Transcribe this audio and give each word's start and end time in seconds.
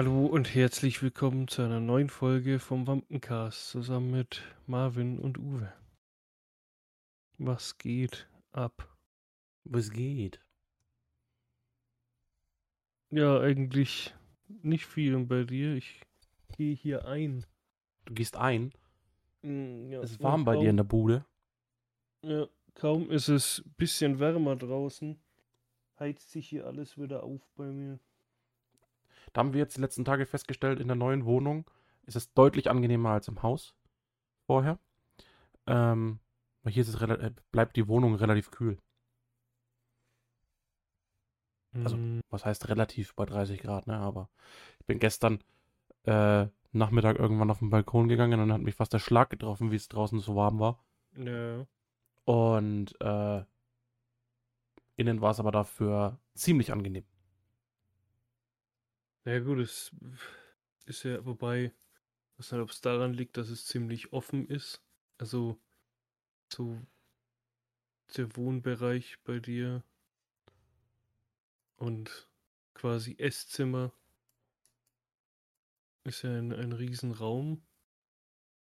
Hallo 0.00 0.24
und 0.24 0.54
herzlich 0.54 1.02
willkommen 1.02 1.46
zu 1.46 1.60
einer 1.60 1.78
neuen 1.78 2.08
Folge 2.08 2.58
vom 2.58 2.86
Wampencast 2.86 3.68
zusammen 3.68 4.12
mit 4.12 4.40
Marvin 4.66 5.18
und 5.18 5.36
Uwe. 5.36 5.74
Was 7.36 7.76
geht 7.76 8.26
ab? 8.50 8.96
Was 9.64 9.90
geht? 9.90 10.40
Ja, 13.10 13.40
eigentlich 13.40 14.14
nicht 14.62 14.86
viel 14.86 15.14
und 15.14 15.28
bei 15.28 15.44
dir. 15.44 15.74
Ich 15.74 16.00
gehe 16.56 16.74
hier 16.74 17.04
ein. 17.04 17.44
Du 18.06 18.14
gehst 18.14 18.36
ein? 18.36 18.72
Mm, 19.42 19.90
Ja, 19.90 20.00
Es 20.00 20.12
ist 20.12 20.22
warm 20.22 20.46
bei 20.46 20.56
dir 20.56 20.70
in 20.70 20.78
der 20.78 20.84
Bude. 20.84 21.26
Ja, 22.22 22.48
kaum 22.72 23.10
ist 23.10 23.28
es 23.28 23.62
ein 23.66 23.74
bisschen 23.76 24.18
wärmer 24.18 24.56
draußen, 24.56 25.20
heizt 25.98 26.30
sich 26.30 26.48
hier 26.48 26.66
alles 26.66 26.96
wieder 26.96 27.22
auf 27.22 27.46
bei 27.54 27.66
mir. 27.66 28.00
Da 29.32 29.40
haben 29.40 29.52
wir 29.52 29.60
jetzt 29.60 29.76
die 29.76 29.80
letzten 29.80 30.04
Tage 30.04 30.26
festgestellt, 30.26 30.80
in 30.80 30.88
der 30.88 30.96
neuen 30.96 31.24
Wohnung 31.24 31.70
ist 32.06 32.16
es 32.16 32.32
deutlich 32.32 32.68
angenehmer 32.70 33.10
als 33.10 33.28
im 33.28 33.42
Haus 33.42 33.74
vorher. 34.46 34.78
Ähm, 35.66 36.18
weil 36.62 36.72
hier 36.72 36.82
ist 36.82 36.88
es 36.88 37.00
äh, 37.00 37.30
bleibt 37.52 37.76
die 37.76 37.86
Wohnung 37.88 38.14
relativ 38.16 38.50
kühl. 38.50 38.78
Also- 41.72 41.96
Mm, 41.96 42.20
Was 42.30 42.44
heißt 42.44 42.68
relativ 42.68 43.14
bei 43.14 43.26
30 43.26 43.60
Grad, 43.60 43.86
ne? 43.86 43.96
Aber 43.96 44.28
ich 44.80 44.86
bin 44.86 44.98
gestern 44.98 45.42
äh, 46.04 46.46
Nachmittag 46.72 47.18
irgendwann 47.18 47.50
auf 47.50 47.58
den 47.60 47.70
Balkon 47.70 48.08
gegangen 48.08 48.40
und 48.40 48.48
dann 48.48 48.52
hat 48.54 48.62
mich 48.62 48.74
fast 48.76 48.92
der 48.92 48.98
Schlag 49.00 49.30
getroffen, 49.30 49.70
wie 49.70 49.76
es 49.76 49.88
draußen 49.88 50.18
so 50.20 50.34
warm 50.36 50.58
war. 50.58 50.82
ja. 51.16 51.66
Und 52.24 52.94
äh, 53.00 53.44
innen 54.96 55.20
war 55.20 55.30
es 55.32 55.40
aber 55.40 55.50
dafür 55.50 56.18
ziemlich 56.34 56.72
angenehm. 56.72 57.04
Ja 59.24 59.38
gut, 59.40 59.58
es 59.60 59.94
ist 60.86 61.04
ja, 61.04 61.24
wobei, 61.24 61.66
ich 61.66 62.38
weiß 62.38 62.52
nicht, 62.52 62.62
ob 62.62 62.70
es 62.70 62.80
daran 62.80 63.14
liegt, 63.14 63.36
dass 63.36 63.48
es 63.50 63.66
ziemlich 63.66 64.12
offen 64.12 64.48
ist. 64.48 64.82
Also 65.18 65.60
so 66.52 66.78
der 68.14 68.36
Wohnbereich 68.36 69.22
bei 69.24 69.38
dir 69.40 69.82
und 71.78 72.30
quasi 72.74 73.16
Esszimmer 73.18 73.92
ist 76.04 76.22
ja 76.22 76.32
ein, 76.36 76.52
ein 76.52 76.72
Riesenraum. 76.72 77.62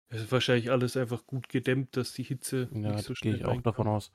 Es 0.08 0.20
ist 0.22 0.32
wahrscheinlich 0.32 0.72
alles 0.72 0.96
einfach 0.96 1.26
gut 1.26 1.48
gedämmt, 1.48 1.96
dass 1.96 2.12
die 2.12 2.24
Hitze 2.24 2.70
Ja, 2.70 2.80
nicht 2.82 3.02
so 3.02 3.14
gehe 3.20 3.32
schnell 3.32 3.34
ich 3.34 3.44
auch 3.44 3.60
davon 3.60 3.88
aus. 3.88 4.12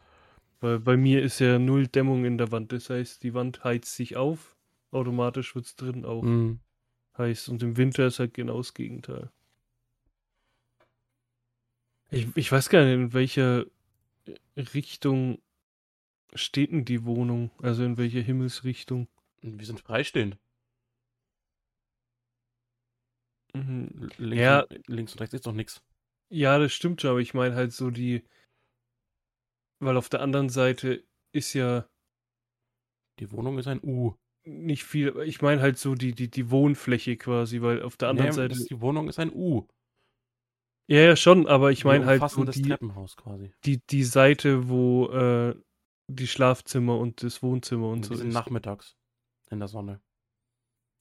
Weil 0.61 0.79
bei 0.79 0.95
mir 0.95 1.21
ist 1.21 1.39
ja 1.39 1.59
null 1.59 1.87
Dämmung 1.87 2.23
in 2.25 2.37
der 2.37 2.51
Wand. 2.51 2.71
Das 2.71 2.89
heißt, 2.89 3.23
die 3.23 3.33
Wand 3.33 3.63
heizt 3.63 3.95
sich 3.95 4.15
auf, 4.15 4.57
automatisch 4.91 5.55
wird 5.55 5.65
es 5.65 5.75
drin 5.75 6.05
auch 6.05 6.23
Mhm. 6.23 6.59
heiß. 7.17 7.49
Und 7.49 7.63
im 7.63 7.77
Winter 7.77 8.05
ist 8.07 8.19
halt 8.19 8.33
genau 8.33 8.57
das 8.57 8.73
Gegenteil. 8.73 9.31
Ich, 12.09 12.27
ich 12.35 12.51
weiß 12.51 12.69
gar 12.69 12.83
nicht, 12.83 12.93
in 12.93 13.13
welcher 13.13 13.65
Richtung 14.57 15.41
steht 16.33 16.71
denn 16.71 16.85
die 16.85 17.05
Wohnung? 17.05 17.51
Also 17.61 17.83
in 17.83 17.97
welcher 17.97 18.21
Himmelsrichtung? 18.21 19.07
Wir 19.41 19.65
sind 19.65 19.79
freistehend. 19.79 20.37
Mhm. 23.53 24.09
Links, 24.17 24.37
Ja. 24.41 24.61
und, 24.61 24.87
links 24.87 25.13
und 25.13 25.21
rechts 25.21 25.33
ist 25.33 25.45
doch 25.45 25.53
nichts. 25.53 25.83
Ja, 26.29 26.57
das 26.59 26.71
stimmt 26.73 27.01
schon, 27.01 27.11
aber 27.11 27.19
ich 27.19 27.33
meine 27.33 27.55
halt 27.55 27.73
so 27.73 27.89
die. 27.91 28.23
Weil 29.79 29.97
auf 29.97 30.09
der 30.09 30.21
anderen 30.21 30.49
Seite 30.49 31.03
ist 31.33 31.53
ja 31.53 31.87
Die 33.19 33.31
Wohnung 33.31 33.59
ist 33.59 33.67
ein 33.67 33.81
U. 33.83 34.15
nicht 34.43 34.83
viel. 34.83 35.15
Ich 35.25 35.41
meine 35.41 35.61
halt 35.61 35.77
so 35.77 35.95
die, 35.95 36.13
die, 36.13 36.29
die 36.29 36.49
Wohnfläche 36.49 37.17
quasi, 37.17 37.61
weil 37.61 37.81
auf 37.83 37.97
der 37.97 38.09
anderen 38.09 38.29
Nee, 38.29 38.35
Seite. 38.35 38.65
die 38.65 38.81
Wohnung 38.81 39.07
ist 39.07 39.19
ein 39.19 39.31
U. 39.33 39.67
Ja, 40.87 40.99
ja, 41.01 41.15
schon, 41.15 41.47
aber 41.47 41.71
ich 41.71 41.83
Wir 41.85 41.91
meine 41.91 42.05
halt 42.05 42.29
so 42.29 42.43
die, 42.43 42.61
Treppenhaus 42.63 43.15
quasi. 43.15 43.53
die, 43.65 43.79
die 43.89 44.03
Seite, 44.03 44.67
wo 44.67 45.07
äh, 45.09 45.55
die 46.09 46.27
Schlafzimmer 46.27 46.97
und 46.97 47.23
das 47.23 47.41
Wohnzimmer 47.41 47.87
und 47.87 47.97
Und 47.99 48.03
so 48.05 48.09
wir 48.11 48.17
sind 48.17 48.29
ist. 48.29 48.33
nachmittags 48.33 48.97
in 49.49 49.59
der 49.59 49.67
Sonne. 49.67 50.01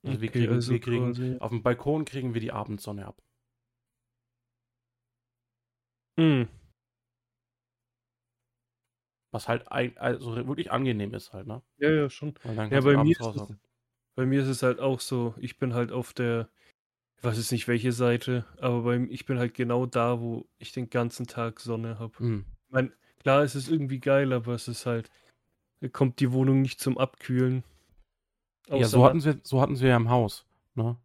Also 0.07 0.21
wir 0.21 0.29
Okay, 0.29 0.41
kriegen, 0.41 0.53
also 0.53 0.73
wir 0.73 0.81
kriegen 0.81 1.07
quasi- 1.13 1.37
auf 1.41 1.51
dem 1.51 1.63
Balkon 1.63 2.05
kriegen 2.05 2.35
wir 2.35 2.41
die 2.41 2.53
Abendsonne 2.53 3.07
ab. 3.07 3.21
Hm. 6.19 6.49
Was 9.33 9.49
halt 9.49 9.71
also 9.71 10.35
wirklich 10.47 10.73
angenehm 10.73 11.15
ist 11.15 11.33
halt, 11.33 11.47
ne? 11.47 11.63
Ja, 11.79 11.91
ja, 11.91 12.11
schon. 12.11 12.35
Ja, 12.71 12.81
bei 12.81 12.97
mir 12.97 13.17
es-. 13.19 13.53
Bei 14.17 14.27
mir 14.27 14.43
ist 14.43 14.49
es 14.49 14.63
halt 14.63 14.81
auch 14.81 15.01
so, 15.01 15.35
ich 15.39 15.59
bin 15.59 15.73
halt 15.73 15.93
auf 15.93 16.13
der, 16.13 16.49
ich 17.17 17.25
weiß 17.25 17.37
jetzt 17.37 17.53
nicht 17.53 17.69
welche 17.69 17.93
Seite, 17.93 18.45
aber 18.61 18.83
bei, 18.83 18.97
ich 19.09 19.25
bin 19.25 19.39
halt 19.39 19.55
genau 19.55 19.87
da, 19.87 20.21
wo 20.21 20.47
ich 20.59 20.73
den 20.73 20.91
ganzen 20.91 21.27
Tag 21.27 21.61
Sonne 21.61 21.99
habe. 21.99 22.13
Mhm. 22.19 22.45
Ich 22.67 22.73
meine, 22.73 22.93
klar, 23.21 23.43
es 23.43 23.55
ist 23.55 23.71
irgendwie 23.71 24.01
geil, 24.01 24.33
aber 24.33 24.55
es 24.55 24.67
ist 24.69 24.85
halt, 24.85 25.11
da 25.81 25.89
kommt 25.89 26.19
die 26.21 26.33
Wohnung 26.33 26.61
nicht 26.61 26.81
zum 26.81 26.99
Abkühlen. 26.99 27.63
Ja, 28.69 28.87
so 28.89 29.05
hatten 29.05 29.25
wir, 29.25 29.41
so 29.43 29.61
hatten 29.61 29.79
wir 29.81 29.89
ja 29.89 29.97
im 29.97 30.11
Haus, 30.11 30.45
ne? 30.75 30.97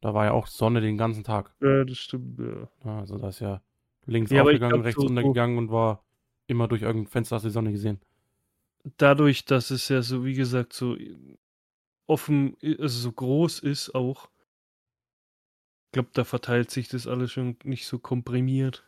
Da 0.00 0.12
war 0.12 0.26
ja 0.26 0.32
auch 0.32 0.46
Sonne 0.48 0.80
den 0.80 0.98
ganzen 0.98 1.24
Tag. 1.24 1.54
Ja, 1.60 1.84
das 1.84 1.96
stimmt, 1.98 2.38
ja. 2.38 2.68
Also 2.84 3.16
da 3.16 3.28
ist 3.28 3.40
ja 3.40 3.62
links 4.04 4.30
Ja, 4.32 4.42
aufgegangen, 4.42 4.82
rechts 4.82 5.00
so- 5.00 5.06
untergegangen 5.08 5.56
und 5.56 5.70
war 5.70 6.04
immer 6.46 6.68
durch 6.68 6.82
irgendein 6.82 7.10
Fenster 7.10 7.36
hast 7.36 7.42
du 7.42 7.48
die 7.48 7.52
Sonne 7.52 7.72
gesehen. 7.72 8.00
Dadurch, 8.96 9.44
dass 9.44 9.70
es 9.70 9.88
ja 9.88 10.02
so, 10.02 10.24
wie 10.24 10.34
gesagt, 10.34 10.72
so 10.72 10.96
offen, 12.06 12.56
also 12.62 13.00
so 13.00 13.12
groß 13.12 13.60
ist 13.60 13.94
auch, 13.94 14.28
ich 15.86 15.92
glaube, 15.92 16.10
da 16.12 16.24
verteilt 16.24 16.70
sich 16.70 16.88
das 16.88 17.06
alles 17.06 17.32
schon 17.32 17.56
nicht 17.64 17.86
so 17.86 17.98
komprimiert. 17.98 18.84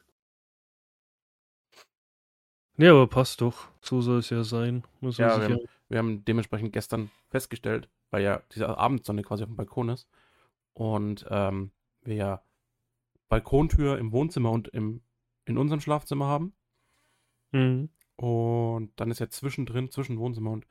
Nee, 2.77 2.89
aber 2.89 3.07
passt 3.07 3.41
doch. 3.41 3.69
So 3.81 4.03
soll 4.03 4.19
es 4.19 4.31
ja 4.31 4.45
sein. 4.45 4.85
Muss 5.01 5.17
Ja, 5.17 5.37
wir 5.41 5.49
ja 5.49 5.55
haben, 5.55 5.69
wir 5.89 5.99
haben 5.99 6.25
dementsprechend 6.25 6.73
gestern 6.73 7.11
festgestellt, 7.31 7.89
weil 8.11 8.23
ja 8.23 8.43
diese 8.53 8.77
Abendsonne 8.77 9.23
quasi 9.23 9.45
auf 9.45 9.49
dem 9.49 9.57
Balkon 9.57 9.89
ist 9.89 10.09
und 10.75 11.27
ähm, 11.31 11.71
wir 12.03 12.15
ja 12.17 12.43
Balkontür 13.29 13.99
im 13.99 14.13
Wohnzimmer 14.13 14.51
und 14.51 14.69
im, 14.69 15.01
in 15.47 15.57
unserem 15.57 15.81
Schlafzimmer 15.81 16.27
haben 16.27 16.53
Mhm. 17.57 17.89
und 18.17 18.93
dann 19.01 19.11
ist 19.11 19.21
ja 19.21 19.29
zwischendrin, 19.31 19.91
zwischen 19.91 20.19
Wohnzimmer 20.19 20.53
und 20.53 20.67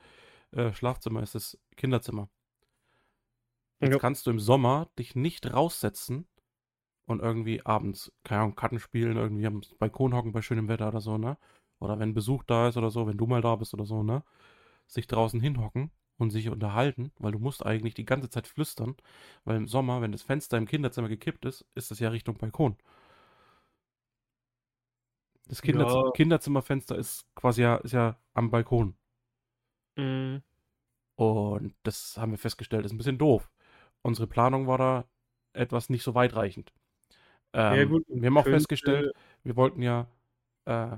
äh, 0.53 0.73
Schlafzimmer 0.73 1.23
ist 1.23 1.35
das 1.35 1.59
Kinderzimmer. 1.77 2.29
Jetzt 3.81 3.97
Ja. 3.97 3.99
kannst 3.99 4.25
du 4.27 4.31
im 4.31 4.39
Sommer 4.39 4.89
dich 4.99 5.15
nicht 5.15 5.53
raussetzen 5.53 6.27
und 7.07 7.21
irgendwie 7.21 7.65
abends, 7.65 8.11
keine 8.23 8.41
Ahnung, 8.43 8.55
Karten 8.55 8.79
spielen, 8.79 9.17
irgendwie 9.17 9.47
am 9.47 9.61
Balkon 9.79 10.15
hocken 10.15 10.33
bei 10.33 10.41
schönem 10.43 10.67
Wetter 10.69 10.89
oder 10.89 11.01
so, 11.01 11.17
ne? 11.19 11.37
Oder 11.79 11.99
wenn 11.99 12.13
Besuch 12.15 12.43
da 12.43 12.69
ist 12.69 12.77
oder 12.77 12.91
so, 12.91 13.07
wenn 13.07 13.17
du 13.17 13.27
mal 13.27 13.41
da 13.41 13.55
bist 13.57 13.73
oder 13.73 13.85
so, 13.85 14.03
ne? 14.03 14.23
Sich 14.87 15.07
draußen 15.07 15.41
hinhocken 15.41 15.91
und 16.17 16.31
sich 16.31 16.49
unterhalten, 16.49 17.11
weil 17.19 17.33
du 17.33 17.39
musst 17.39 17.65
eigentlich 17.65 17.95
die 17.95 18.05
ganze 18.05 18.29
Zeit 18.29 18.47
flüstern, 18.47 18.95
weil 19.45 19.57
im 19.57 19.67
Sommer, 19.67 20.01
wenn 20.01 20.11
das 20.13 20.23
Fenster 20.23 20.57
im 20.57 20.67
Kinderzimmer 20.67 21.09
gekippt 21.09 21.45
ist, 21.45 21.65
ist 21.75 21.91
das 21.91 21.99
ja 21.99 22.09
Richtung 22.09 22.37
Balkon. 22.37 22.77
Das 25.47 25.61
Kinderz 25.61 25.93
Ja. 25.93 26.11
Kinderzimmerfenster 26.11 26.97
ist 26.97 27.25
quasi 27.35 27.61
ja, 27.61 27.75
ist 27.77 27.91
ja 27.93 28.17
am 28.33 28.49
Balkon. 28.49 28.95
Mhm. 29.97 30.41
Und 31.15 31.75
das 31.83 32.17
haben 32.17 32.31
wir 32.31 32.37
festgestellt, 32.37 32.85
ist 32.85 32.91
ein 32.91 32.97
bisschen 32.97 33.17
doof. 33.17 33.49
Unsere 34.01 34.27
Planung 34.27 34.67
war 34.67 34.77
da 34.77 35.05
etwas 35.53 35.89
nicht 35.89 36.03
so 36.03 36.13
weitreichend. 36.15 36.73
Ähm, 37.53 37.75
Ja, 37.79 37.85
gut, 37.85 38.03
wir 38.09 38.27
haben 38.27 38.37
auch 38.37 38.43
könnte- 38.43 38.57
festgestellt, 38.59 39.13
wir 39.43 39.55
wollten 39.55 39.81
ja 39.81 40.07
äh, 40.65 40.97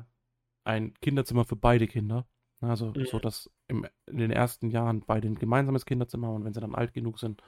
ein 0.64 0.94
Kinderzimmer 1.02 1.46
für 1.46 1.56
beide 1.58 1.88
Kinder. 1.88 2.26
Also 2.62 2.88
Mhm. 2.96 3.06
so, 3.06 3.20
dass 3.20 3.52
im, 3.68 3.86
in 4.08 4.18
den 4.18 4.32
ersten 4.32 4.72
Jahren 4.72 5.02
beide 5.02 5.28
ein 5.28 5.36
gemeinsames 5.36 5.86
Kinderzimmer 5.86 6.28
haben 6.28 6.36
und 6.38 6.46
wenn 6.46 6.54
sie 6.54 6.62
dann 6.62 6.74
alt 6.74 6.94
genug 6.94 7.20
sind, 7.20 7.44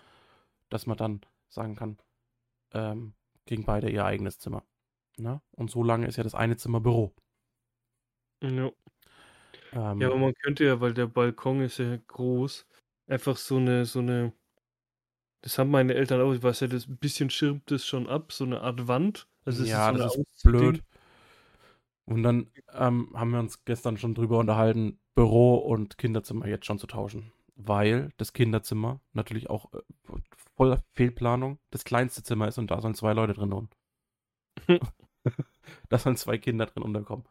dass 0.70 0.86
man 0.86 0.98
dann 0.98 1.22
sagen 1.48 1.76
kann, 1.76 1.98
ähm, 2.74 3.14
kriegen 3.48 3.64
beide 3.66 3.90
ihr 3.90 4.06
eigenes 4.06 4.38
Zimmer. 4.38 4.64
Ne? 5.20 5.42
Und 5.52 5.70
so 5.72 5.84
lange 5.84 6.08
ist 6.08 6.18
ja 6.18 6.24
das 6.24 6.36
eine 6.36 6.58
Zimmer 6.58 6.80
Büro. 6.80 7.14
Ja. 8.42 8.72
Ähm, 9.74 10.02
ja, 10.02 10.08
aber 10.08 10.18
man 10.18 10.34
könnte 10.34 10.66
ja, 10.66 10.82
weil 10.82 10.94
der 10.94 11.08
Balkon 11.08 11.62
ist 11.62 11.78
ja 11.78 11.98
groß, 12.08 12.66
einfach 13.08 13.38
so 13.38 13.58
eine, 13.58 13.86
so 13.86 14.00
eine, 14.00 14.34
das 15.42 15.58
haben 15.58 15.70
meine 15.70 15.94
Eltern 15.94 16.22
auch, 16.22 16.34
ich 16.34 16.42
weiß 16.42 16.62
ja, 16.62 16.68
das 16.68 16.88
ein 16.88 16.98
bisschen 16.98 17.30
schirmt 17.30 17.70
das 17.70 17.86
schon 17.86 18.08
ab, 18.08 18.32
so 18.32 18.46
eine 18.46 18.62
Art 18.62 18.88
Wand. 18.88 19.28
Also 19.46 19.64
ja, 19.64 19.92
so 19.92 19.98
das 19.98 20.16
ist 20.16 20.44
blöd. 20.44 20.84
Und 22.06 22.24
dann 22.24 22.50
ähm, 22.74 23.12
haben 23.14 23.32
wir 23.32 23.40
uns 23.40 23.64
gestern 23.66 23.98
schon 23.98 24.16
drüber 24.16 24.40
unterhalten, 24.40 25.00
Büro 25.14 25.56
und 25.56 25.98
Kinderzimmer 26.00 26.48
jetzt 26.48 26.66
schon 26.66 26.80
zu 26.80 26.88
tauschen. 26.88 27.32
Weil 27.56 28.10
das 28.18 28.34
Kinderzimmer 28.34 29.00
natürlich 29.14 29.50
auch 29.50 29.72
äh, 29.74 29.82
voller 30.56 30.82
Fehlplanung 30.94 31.60
das 31.70 31.84
kleinste 31.84 32.24
Zimmer 32.24 32.48
ist 32.48 32.58
und 32.58 32.72
da 32.72 32.82
sollen 32.82 32.96
zwei 32.96 33.14
Leute 33.14 33.34
drin 33.34 33.52
wohnen. 33.52 33.70
da 35.90 35.98
sollen 35.98 36.18
zwei 36.18 36.38
Kinder 36.38 36.66
drin 36.66 36.84
unterkommen. 36.84 37.26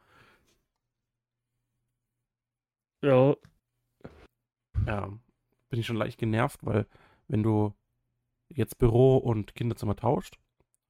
Ja, 3.03 3.35
Ja, 4.87 5.09
bin 5.71 5.81
ich 5.81 5.87
schon 5.87 5.97
leicht 5.97 6.19
genervt, 6.19 6.65
weil 6.65 6.87
wenn 7.29 7.43
du 7.43 7.75
jetzt 8.49 8.79
Büro 8.79 9.19
und 9.19 9.55
Kinderzimmer 9.55 9.97
tauscht, 9.97 10.39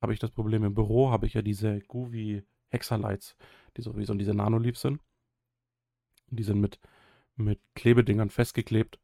habe 0.00 0.12
ich 0.15 0.21
das 0.21 0.31
Problem, 0.31 0.65
im 0.65 0.75
Büro 0.75 1.11
habe 1.11 1.27
ich 1.27 1.35
ja 1.35 1.43
diese 1.43 1.81
Goovy 1.81 2.45
Hexalights, 2.71 3.37
die 3.77 3.83
so 3.83 3.97
wie 3.97 4.05
so 4.05 4.15
diese 4.15 4.35
Nanoleaf 4.35 4.79
sind. 4.79 5.00
Die 6.31 6.43
sind 6.43 6.61
mit, 6.61 6.79
mit 7.37 7.61
Klebedingern 7.75 8.31
festgeklebt. 8.31 9.00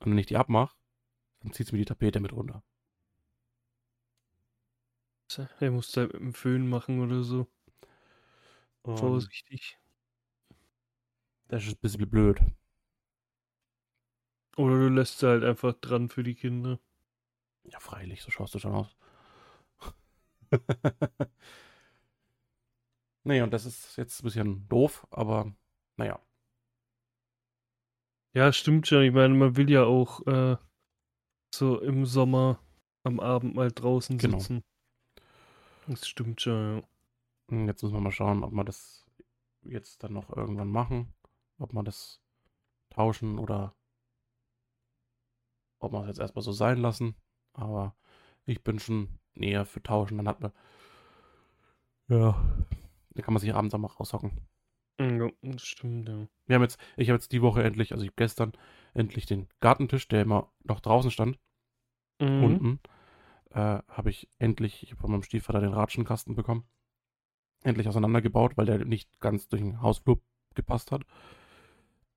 Und 0.00 0.12
wenn 0.12 0.18
ich 0.18 0.26
die 0.26 0.36
abmache, 0.36 0.76
dann 1.40 1.52
zieht 1.52 1.66
es 1.66 1.72
mir 1.72 1.78
die 1.78 1.84
Tapete 1.84 2.20
mit 2.20 2.32
runter. 2.32 2.62
Er 5.60 5.70
muss 5.70 5.92
da 5.92 6.02
mit 6.02 6.14
dem 6.14 6.34
Föhn 6.34 6.68
machen 6.68 7.00
oder 7.00 7.22
so. 7.22 7.46
Und 8.82 8.98
Vorsichtig. 8.98 9.78
Das 11.48 11.64
ist 11.64 11.74
ein 11.74 11.80
bisschen 11.80 12.08
blöd. 12.10 12.40
Oder 14.56 14.74
du 14.78 14.88
lässt 14.88 15.18
sie 15.18 15.26
halt 15.28 15.44
einfach 15.44 15.74
dran 15.74 16.08
für 16.08 16.22
die 16.22 16.34
Kinder. 16.34 16.78
Ja, 17.64 17.78
freilich, 17.80 18.22
so 18.22 18.30
schaust 18.30 18.54
du 18.54 18.58
schon 18.58 18.74
aus. 18.74 18.96
nee, 23.24 23.40
und 23.40 23.50
das 23.52 23.64
ist 23.66 23.96
jetzt 23.96 24.20
ein 24.20 24.24
bisschen 24.24 24.68
doof, 24.68 25.06
aber 25.10 25.54
naja. 25.96 26.20
Ja, 28.34 28.52
stimmt 28.52 28.86
schon. 28.86 29.02
Ich 29.02 29.12
meine, 29.12 29.34
man 29.34 29.56
will 29.56 29.70
ja 29.70 29.84
auch 29.84 30.26
äh, 30.26 30.56
so 31.54 31.80
im 31.80 32.06
Sommer 32.06 32.58
am 33.04 33.20
Abend 33.20 33.54
mal 33.54 33.70
draußen 33.70 34.18
Genau. 34.18 34.38
sitzen. 34.38 34.64
Das 35.92 36.08
stimmt 36.08 36.40
schon, 36.40 36.78
ja. 36.78 36.82
Hm, 37.50 37.66
Jetzt 37.66 37.82
müssen 37.82 37.94
wir 37.94 38.00
mal 38.00 38.10
schauen, 38.12 38.44
ob 38.44 38.52
wir 38.52 38.64
das 38.64 39.04
jetzt 39.62 40.02
dann 40.02 40.12
noch 40.14 40.34
irgendwann 40.34 40.70
machen. 40.70 41.12
Ob 41.58 41.72
wir 41.72 41.82
das 41.82 42.20
tauschen 42.90 43.38
oder 43.38 43.74
ob 45.78 45.92
wir 45.92 46.00
es 46.02 46.06
jetzt 46.08 46.20
erstmal 46.20 46.42
so 46.42 46.52
sein 46.52 46.78
lassen. 46.78 47.14
Aber 47.52 47.94
ich 48.46 48.62
bin 48.62 48.78
schon 48.78 49.18
näher 49.34 49.64
für 49.66 49.82
tauschen. 49.82 50.16
Dann 50.18 50.28
hat 50.28 50.40
man. 50.40 50.52
Ja. 52.08 52.32
Dann 53.14 53.24
kann 53.24 53.34
man 53.34 53.40
sich 53.40 53.54
abends 53.54 53.74
auch 53.74 53.78
mal 53.78 53.88
raushocken. 53.88 54.32
Ja, 55.00 55.28
das 55.42 55.62
stimmt, 55.62 56.08
ja. 56.08 56.26
Wir 56.46 56.54
haben 56.56 56.62
jetzt, 56.62 56.78
ich 56.96 57.08
habe 57.08 57.16
jetzt 57.16 57.32
die 57.32 57.42
Woche 57.42 57.62
endlich, 57.62 57.92
also 57.92 58.04
ich 58.04 58.10
hab 58.10 58.16
gestern 58.16 58.52
endlich 58.94 59.26
den 59.26 59.48
Gartentisch, 59.60 60.06
der 60.08 60.22
immer 60.22 60.52
noch 60.64 60.80
draußen 60.80 61.10
stand, 61.10 61.38
Mhm. 62.20 62.44
unten, 62.44 62.80
äh, 63.54 63.80
habe 63.88 64.10
ich 64.10 64.28
endlich, 64.38 64.82
ich 64.82 64.90
habe 64.90 65.00
von 65.00 65.10
meinem 65.10 65.22
Stiefvater 65.22 65.60
den 65.60 65.72
Ratschenkasten 65.74 66.34
bekommen, 66.34 66.64
endlich 67.62 67.88
auseinandergebaut, 67.88 68.56
weil 68.56 68.66
der 68.66 68.84
nicht 68.84 69.20
ganz 69.20 69.48
durch 69.48 69.62
den 69.62 69.80
Hausflur 69.82 70.20
gepasst 70.54 70.92
hat. 70.92 71.02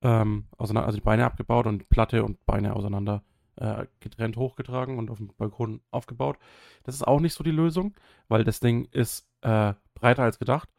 Ähm, 0.02 0.48
auseinander, 0.58 0.88
also 0.88 0.98
die 0.98 1.04
Beine 1.04 1.26
abgebaut 1.26 1.68
und 1.68 1.90
Platte 1.90 2.24
und 2.24 2.46
Beine 2.46 2.76
auseinander 2.76 3.24
äh, 3.56 3.86
getrennt 4.00 4.38
hochgetragen 4.38 4.98
und 4.98 5.10
auf 5.10 5.18
dem 5.18 5.28
Balkon 5.38 5.82
aufgebaut. 5.92 6.38
Das 6.84 6.96
ist 6.96 7.08
auch 7.08 7.20
nicht 7.20 7.34
so 7.34 7.44
die 7.44 7.52
Lösung, 7.52 7.96
weil 8.28 8.44
das 8.44 8.60
Ding 8.60 8.86
ist 8.92 9.28
äh, 9.42 9.74
breiter 9.94 10.24
als 10.24 10.40
gedacht 10.40 10.70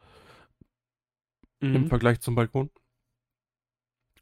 im 1.59 1.83
Mhm. 1.83 1.87
Vergleich 1.87 2.19
zum 2.19 2.35
Balkon. 2.35 2.69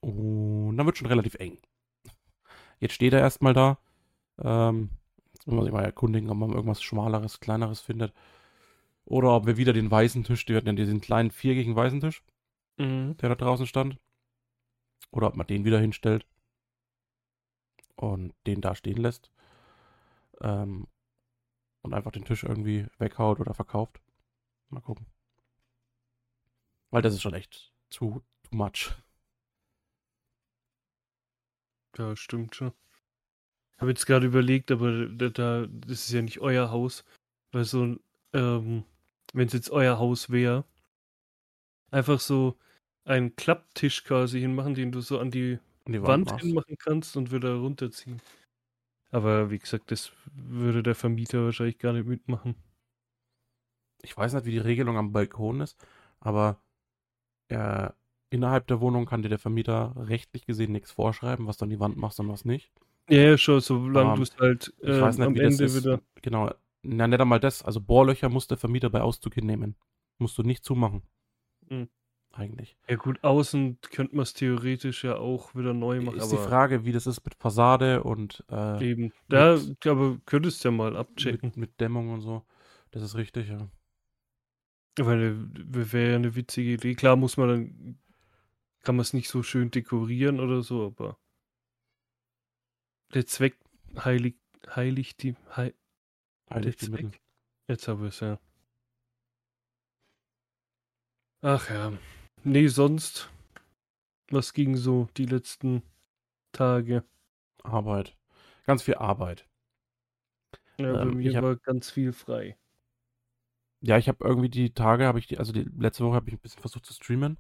Und 0.02 0.78
dann 0.78 0.86
wird 0.86 0.98
schon 0.98 1.08
relativ 1.08 1.36
eng. 1.36 1.58
Jetzt 2.80 2.94
steht 2.94 3.14
er 3.14 3.20
erstmal 3.20 3.54
da. 3.54 3.78
Ähm, 4.38 4.90
jetzt 5.36 5.46
muss 5.48 5.56
man 5.56 5.66
sich 5.66 5.74
mal 5.74 5.84
erkundigen, 5.84 6.30
ob 6.30 6.38
man 6.38 6.54
irgendwas 6.54 6.82
schmaleres, 6.82 7.40
kleineres 7.40 7.82
findet. 7.82 8.14
Oder 9.06 9.36
ob 9.36 9.46
wir 9.46 9.58
wieder 9.58 9.74
den 9.74 9.92
weißen 9.92 10.24
Tisch, 10.24 10.46
die 10.46 10.56
hatten 10.56 10.68
ja 10.68 10.74
diesen 10.74 11.02
kleinen 11.02 11.30
viereckigen 11.32 11.76
weißen 11.76 12.00
Tisch, 12.00 12.24
Mhm. 12.78 13.18
der 13.18 13.30
da 13.30 13.36
draußen 13.36 13.68
stand. 13.68 14.00
Oder 15.12 15.28
ob 15.28 15.36
man 15.36 15.48
den 15.48 15.66
wieder 15.66 15.80
hinstellt. 15.80 16.26
Und 17.96 18.34
den 18.48 18.62
da 18.62 18.76
stehen 18.76 18.98
lässt. 18.98 19.30
Ähm, 20.42 20.88
und 21.82 21.94
einfach 21.94 22.12
den 22.12 22.26
Tisch 22.26 22.44
irgendwie 22.44 22.88
weghaut 22.98 23.40
oder 23.40 23.54
verkauft. 23.54 24.02
Mal 24.70 24.82
gucken. 24.82 25.06
Weil 26.90 27.02
das 27.02 27.14
ist 27.14 27.22
schon 27.22 27.34
echt 27.34 27.74
zu 27.90 28.24
too 28.44 28.56
much. 28.56 28.92
Ja, 31.98 32.16
stimmt 32.16 32.56
schon. 32.56 32.74
Ich 33.76 33.82
habe 33.82 33.92
jetzt 33.92 34.06
gerade 34.06 34.26
überlegt, 34.26 34.72
aber 34.72 35.08
da, 35.08 35.30
da, 35.30 35.68
das 35.68 36.06
ist 36.06 36.12
ja 36.12 36.22
nicht 36.22 36.40
euer 36.40 36.72
Haus. 36.72 37.04
Weil 37.52 37.66
so 37.66 37.98
ähm, 38.34 38.86
wenn 39.34 39.48
es 39.48 39.54
jetzt 39.54 39.70
euer 39.70 40.00
Haus 40.00 40.30
wäre, 40.30 40.66
einfach 41.92 42.20
so 42.20 42.58
einen 43.04 43.36
Klapptisch 43.36 44.04
quasi 44.04 44.40
hinmachen, 44.40 44.74
den 44.76 44.92
du 44.92 45.02
so 45.02 45.20
an 45.20 45.32
die 45.32 45.60
An 45.86 45.94
die 45.94 46.02
Wand 46.04 46.26
machst. 46.26 46.46
hinmachen 46.46 46.78
kannst 46.78 47.18
und 47.18 47.32
wieder 47.32 47.56
runterziehen. 47.56 48.22
Aber 49.12 49.52
wie 49.52 49.60
gesagt, 49.60 49.92
das 49.92 50.12
würde 50.34 50.84
der 50.84 50.96
Vermieter 50.96 51.44
wahrscheinlich 51.46 51.80
gar 51.80 51.94
nicht 51.94 52.08
mitmachen. 52.08 52.56
Ich 54.04 54.16
weiß 54.16 54.34
nicht, 54.34 54.46
wie 54.46 54.52
die 54.52 54.58
Regelung 54.60 54.98
am 54.98 55.12
Balkon 55.12 55.62
ist, 55.62 55.78
aber 56.20 56.62
äh, 57.50 57.90
innerhalb 58.30 58.68
der 58.68 58.82
Wohnung 58.82 59.06
kann 59.06 59.22
dir 59.22 59.30
der 59.30 59.40
Vermieter 59.40 59.94
rechtlich 59.98 60.46
gesehen 60.46 60.72
nichts 60.72 60.92
vorschreiben, 60.92 61.48
was 61.48 61.58
du 61.58 61.66
an 61.66 61.72
die 61.72 61.80
Wand 61.80 61.98
machst 61.98 62.20
und 62.20 62.30
was 62.30 62.46
nicht. 62.46 62.72
Ja, 63.10 63.18
ja, 63.22 63.38
schon, 63.38 63.62
solange 63.62 64.10
Aber 64.10 64.16
du 64.18 64.24
es 64.24 64.36
halt 64.38 64.74
Ich 64.82 64.90
ähm, 64.90 65.02
weiß 65.02 65.18
nicht, 65.18 65.28
am 65.28 65.36
wie 65.36 65.40
das 65.40 65.54
Ende 65.54 65.64
ist. 65.66 65.84
wieder. 65.84 66.02
Genau. 66.22 66.52
Na, 66.82 67.08
nicht 67.08 67.20
einmal 67.20 67.40
das. 67.40 67.64
Also 67.64 67.82
Bohrlöcher 67.82 68.30
muss 68.30 68.48
der 68.48 68.58
Vermieter 68.58 68.90
bei 68.90 69.02
Auszug 69.02 69.34
hinnehmen. 69.36 69.76
Musst 70.18 70.38
du 70.38 70.44
nicht 70.44 70.64
zumachen. 70.64 71.04
Mhm. 71.70 71.90
Eigentlich. 72.32 72.76
Ja, 72.90 72.98
gut, 72.98 73.24
außen 73.24 73.80
könnte 73.92 74.16
man 74.16 74.24
es 74.24 74.34
theoretisch 74.34 75.06
ja 75.06 75.16
auch 75.16 75.56
wieder 75.56 75.74
neu 75.74 76.02
machen, 76.02 76.18
ist 76.18 76.32
die 76.34 76.38
Frage, 76.38 76.84
wie 76.84 76.92
das 76.92 77.08
ist 77.08 77.24
mit 77.24 77.34
Fassade 77.36 78.04
und 78.04 78.44
äh, 78.52 78.92
eben. 78.92 79.14
Da, 79.30 79.56
mit- 79.56 79.88
aber 79.88 80.18
könntest 80.26 80.64
du 80.64 80.68
ja 80.68 80.72
mal 80.74 80.98
abchecken. 80.98 81.50
mit, 81.50 81.58
mit 81.58 81.80
Dämmung 81.80 82.10
und 82.10 82.22
so. 82.22 82.44
Das 82.92 83.04
ist 83.04 83.16
richtig, 83.16 83.48
ja. 83.48 83.70
Weil 84.98 85.48
wäre 85.56 86.10
ja 86.12 86.16
eine 86.16 86.36
witzige 86.36 86.74
Idee. 86.74 86.96
Klar 86.96 87.16
muss 87.16 87.38
man 87.38 87.50
dann, 87.50 88.00
kann 88.82 88.96
man 88.96 89.02
es 89.02 89.14
nicht 89.14 89.30
so 89.30 89.42
schön 89.42 89.72
dekorieren 89.72 90.40
oder 90.40 90.62
so, 90.62 90.86
aber 90.88 91.18
der 93.14 93.26
Zweck 93.26 93.58
heiligt, 93.98 94.40
heiligt 94.76 95.24
die, 95.24 95.36
hei, 95.56 95.74
Heilig 96.50 96.76
die 96.78 96.90
Mittel. 96.90 97.10
Zweck. 97.12 97.22
Jetzt 97.68 97.88
habe 97.88 98.08
ich 98.08 98.14
es 98.16 98.20
ja. 98.20 98.40
Ach 101.42 101.70
ja. 101.70 101.94
Nee, 102.44 102.68
sonst, 102.68 103.30
was 104.30 104.54
ging 104.54 104.76
so 104.78 105.08
die 105.18 105.26
letzten 105.26 105.84
Tage? 106.52 107.04
Arbeit. 107.64 108.16
Ganz 108.66 108.84
viel 108.84 108.96
Arbeit. 108.96 109.48
Ja, 110.78 110.94
bei 110.94 111.02
Ähm, 111.02 111.18
mir 111.18 111.30
ich 111.30 111.36
hab- 111.36 111.44
war 111.44 111.56
ganz 111.58 111.90
viel 111.92 112.12
frei. 112.14 112.58
Ja, 113.82 113.98
ich 113.98 114.08
habe 114.10 114.26
irgendwie 114.26 114.50
die 114.50 114.74
Tage, 114.74 115.06
habe 115.06 115.20
ich 115.20 115.28
die, 115.28 115.38
also 115.38 115.54
die 115.54 115.64
letzte 115.78 116.04
Woche 116.06 116.16
habe 116.16 116.28
ich 116.30 116.34
ein 116.36 116.40
bisschen 116.40 116.60
versucht 116.62 116.86
zu 116.86 116.94
streamen. 116.94 117.38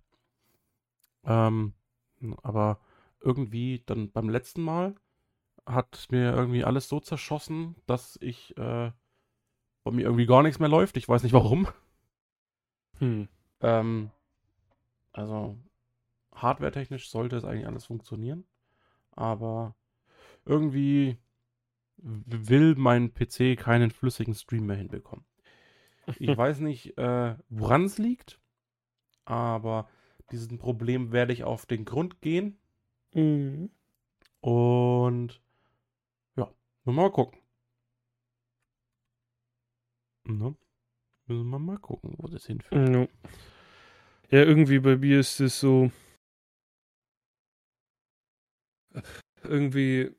Ähm, 1.25 1.73
aber 2.43 2.79
irgendwie 3.19 3.83
dann 3.85 4.11
beim 4.11 4.29
letzten 4.29 4.61
Mal 4.61 4.95
hat 5.65 6.07
mir 6.11 6.33
irgendwie 6.33 6.63
alles 6.63 6.87
so 6.87 6.99
zerschossen, 6.99 7.75
dass 7.87 8.17
ich 8.21 8.55
äh, 8.57 8.91
bei 9.83 9.91
mir 9.91 10.03
irgendwie 10.03 10.25
gar 10.25 10.43
nichts 10.43 10.59
mehr 10.59 10.69
läuft. 10.69 10.97
Ich 10.97 11.07
weiß 11.07 11.23
nicht 11.23 11.33
warum. 11.33 11.67
Hm. 12.99 13.27
Ähm, 13.61 14.11
also 15.13 15.57
hardwaretechnisch 16.33 17.09
sollte 17.09 17.37
es 17.37 17.45
eigentlich 17.45 17.67
alles 17.67 17.85
funktionieren, 17.85 18.45
aber 19.11 19.75
irgendwie 20.45 21.17
will 21.97 22.75
mein 22.75 23.13
PC 23.13 23.57
keinen 23.57 23.91
flüssigen 23.91 24.33
Stream 24.35 24.65
mehr 24.65 24.75
hinbekommen. 24.75 25.25
Ich 26.19 26.27
weiß 26.37 26.59
nicht, 26.59 26.97
äh, 26.97 27.35
woran 27.49 27.85
es 27.85 27.97
liegt, 27.97 28.39
aber 29.25 29.87
diesem 30.31 30.57
Problem 30.57 31.11
werde 31.11 31.33
ich 31.33 31.43
auf 31.43 31.65
den 31.65 31.85
Grund 31.85 32.21
gehen 32.21 32.59
Mhm. 33.13 33.69
und 34.41 35.41
mal 36.93 37.11
gucken. 37.11 37.39
Ne? 40.25 40.55
Müssen 41.27 41.49
wir 41.49 41.59
mal 41.59 41.77
gucken, 41.77 42.15
wo 42.17 42.27
das 42.27 42.45
hinführt. 42.45 42.89
Ja. 42.89 43.07
ja, 44.29 44.45
irgendwie 44.45 44.79
bei 44.79 44.95
mir 44.97 45.19
ist 45.19 45.39
es 45.39 45.59
so. 45.59 45.91
Irgendwie. 49.43 50.15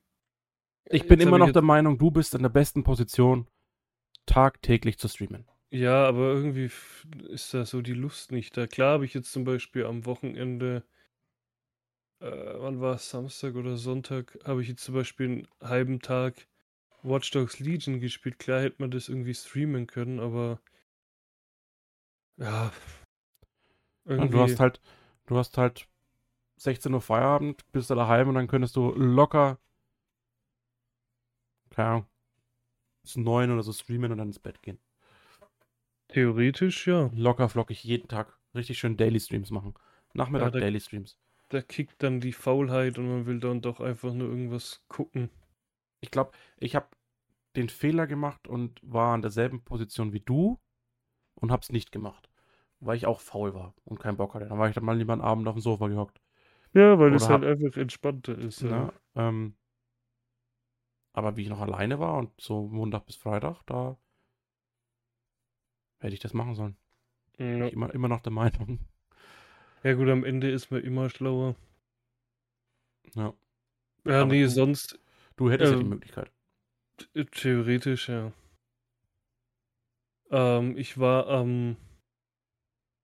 Ich 0.88 1.06
bin 1.06 1.20
immer 1.20 1.38
noch 1.38 1.50
der 1.50 1.62
Meinung, 1.62 1.98
du 1.98 2.10
bist 2.10 2.34
in 2.34 2.42
der 2.42 2.48
besten 2.48 2.84
Position, 2.84 3.48
tagtäglich 4.26 4.98
zu 4.98 5.08
streamen. 5.08 5.48
Ja, 5.70 6.06
aber 6.06 6.32
irgendwie 6.32 6.70
ist 7.28 7.52
da 7.52 7.64
so 7.64 7.82
die 7.82 7.92
Lust 7.92 8.30
nicht 8.30 8.56
da. 8.56 8.68
Klar 8.68 8.94
habe 8.94 9.04
ich 9.04 9.14
jetzt 9.14 9.32
zum 9.32 9.44
Beispiel 9.44 9.84
am 9.84 10.06
Wochenende, 10.06 10.84
äh, 12.20 12.30
wann 12.30 12.80
war 12.80 12.94
es, 12.94 13.10
Samstag 13.10 13.56
oder 13.56 13.76
Sonntag, 13.76 14.38
habe 14.44 14.62
ich 14.62 14.68
jetzt 14.68 14.84
zum 14.84 14.94
Beispiel 14.94 15.26
einen 15.26 15.48
halben 15.60 16.00
Tag 16.00 16.46
Watch 17.08 17.30
Dogs 17.30 17.58
Legion 17.60 18.00
gespielt. 18.00 18.38
Klar 18.38 18.62
hätte 18.62 18.76
man 18.80 18.90
das 18.90 19.08
irgendwie 19.08 19.34
streamen 19.34 19.86
können, 19.86 20.20
aber 20.20 20.60
ja, 22.38 22.72
Und 24.04 24.12
irgendwie, 24.12 24.30
du 24.32 24.40
hast 24.40 24.60
halt, 24.60 24.80
du 25.26 25.36
hast 25.36 25.58
halt 25.58 25.88
16 26.56 26.92
Uhr 26.94 27.00
Feierabend, 27.00 27.70
bist 27.72 27.90
du 27.90 27.94
daheim 27.94 28.28
und 28.28 28.34
dann 28.34 28.46
könntest 28.48 28.76
du 28.76 28.92
locker, 28.92 29.58
keine 31.70 31.88
Ahnung, 31.88 32.06
bis 33.02 33.16
neun 33.16 33.50
oder 33.50 33.62
so 33.62 33.72
streamen 33.72 34.12
und 34.12 34.18
dann 34.18 34.28
ins 34.28 34.38
Bett 34.38 34.62
gehen. 34.62 34.78
Theoretisch, 36.08 36.86
ja. 36.86 37.10
Locker 37.14 37.48
flockig 37.48 37.82
jeden 37.84 38.08
Tag 38.08 38.38
richtig 38.54 38.78
schön 38.78 38.96
Daily 38.96 39.20
Streams 39.20 39.50
machen. 39.50 39.74
Nachmittag 40.14 40.46
Ja, 40.46 40.50
da- 40.52 40.60
Daily 40.60 40.80
Streams. 40.80 41.18
Da 41.48 41.62
kickt 41.62 42.02
dann 42.02 42.20
die 42.20 42.32
Faulheit 42.32 42.98
und 42.98 43.08
man 43.08 43.26
will 43.26 43.38
dann 43.38 43.60
doch 43.60 43.80
einfach 43.80 44.12
nur 44.12 44.28
irgendwas 44.28 44.84
gucken. 44.88 45.30
Ich 46.00 46.10
glaube, 46.10 46.32
ich 46.58 46.74
habe 46.74 46.88
den 47.56 47.68
Fehler 47.68 48.06
gemacht 48.06 48.48
und 48.48 48.80
war 48.82 49.14
an 49.14 49.22
derselben 49.22 49.62
Position 49.64 50.12
wie 50.12 50.20
du 50.20 50.58
und 51.34 51.52
hab's 51.52 51.70
nicht 51.72 51.92
gemacht. 51.92 52.28
Weil 52.80 52.96
ich 52.96 53.06
auch 53.06 53.20
faul 53.20 53.54
war 53.54 53.74
und 53.84 53.98
keinen 54.00 54.16
Bock 54.18 54.34
hatte. 54.34 54.46
Dann 54.46 54.58
war 54.58 54.68
ich 54.68 54.74
dann 54.74 54.84
mal 54.84 54.96
lieber 54.96 55.14
einen 55.14 55.22
Abend 55.22 55.48
auf 55.48 55.54
dem 55.54 55.60
Sofa 55.62 55.88
gehockt. 55.88 56.20
Ja, 56.74 56.98
weil 56.98 57.14
es 57.14 57.28
halt 57.28 57.42
hab- 57.42 57.48
einfach 57.48 57.76
entspannter 57.80 58.36
ist. 58.36 58.60
Ja. 58.62 58.68
Ne? 58.70 58.92
Ähm, 59.14 59.54
aber 61.14 61.36
wie 61.36 61.42
ich 61.42 61.48
noch 61.48 61.60
alleine 61.60 61.98
war 61.98 62.18
und 62.18 62.30
so 62.40 62.68
Montag 62.68 63.06
bis 63.06 63.16
Freitag, 63.16 63.62
da 63.66 63.96
hätte 65.98 66.14
ich 66.14 66.20
das 66.20 66.34
machen 66.34 66.54
sollen. 66.54 66.76
Ja. 67.38 67.66
Ich 67.66 67.72
immer, 67.72 67.92
immer 67.94 68.08
noch 68.08 68.20
der 68.20 68.32
Meinung. 68.32 68.80
ja 69.82 69.94
gut, 69.94 70.08
am 70.08 70.24
Ende 70.24 70.50
ist 70.50 70.70
man 70.70 70.82
immer 70.82 71.08
schlauer. 71.10 71.56
Ja. 73.14 73.32
Ja, 74.04 74.22
Aber 74.22 74.26
nee, 74.32 74.42
du- 74.42 74.48
sonst 74.50 74.98
Du 75.36 75.50
hättest 75.50 75.72
ja 75.72 75.78
die 75.78 75.84
Ähm, 75.84 75.90
Möglichkeit. 75.90 76.30
Theoretisch, 77.32 78.08
ja. 78.08 78.32
Ähm, 80.30 80.76
ich 80.76 80.98
war 80.98 81.28
am 81.28 81.76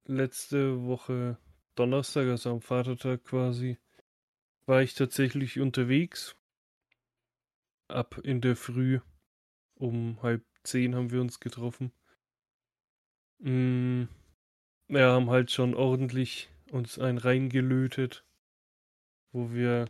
letzte 0.05 0.85
Woche 0.85 1.39
Donnerstag, 1.75 2.29
also 2.29 2.51
am 2.51 2.61
Vatertag 2.61 3.25
quasi, 3.25 3.79
war 4.67 4.83
ich 4.83 4.95
tatsächlich 4.95 5.61
unterwegs. 5.61 6.37
Ab 7.89 8.19
in 8.23 8.41
der 8.41 8.57
Früh 8.57 9.01
um 9.75 10.23
halb 10.23 10.45
zehn 10.63 10.95
haben 10.95 11.11
wir 11.11 11.21
uns 11.21 11.41
getroffen. 11.41 11.93
Mm, 13.39 14.05
ja, 14.89 15.13
haben 15.13 15.31
halt 15.31 15.51
schon 15.51 15.75
ordentlich 15.75 16.49
uns 16.71 16.99
ein 16.99 17.19
reingelötet, 17.19 18.25
wo 19.33 19.53
wir 19.53 19.87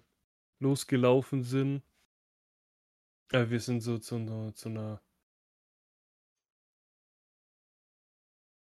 losgelaufen 0.58 1.42
sind. 1.42 1.82
Ja, 3.32 3.50
wir 3.50 3.58
sind 3.60 3.80
so 3.80 3.98
zu, 3.98 4.14
einer- 4.16 4.54
zu 4.54 4.68
einer 4.68 5.00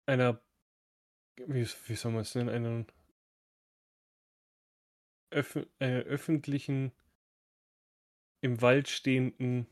einer 0.07 0.41
wie, 1.47 1.67
wie 1.87 1.95
soll 1.95 2.13
man 2.13 2.23
es 2.23 2.35
nennen, 2.35 2.49
einen 2.49 2.87
öff 5.31 5.59
einer 5.81 6.01
öffentlichen 6.05 6.93
im 8.43 8.61
Wald 8.63 8.89
stehenden 8.89 9.67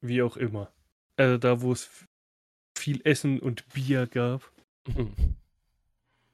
wie 0.00 0.22
auch 0.22 0.36
immer. 0.36 0.72
Also 1.16 1.38
da, 1.38 1.60
wo 1.62 1.72
es 1.72 2.06
viel 2.78 3.00
Essen 3.04 3.40
und 3.40 3.68
Bier 3.74 4.06
gab, 4.06 4.50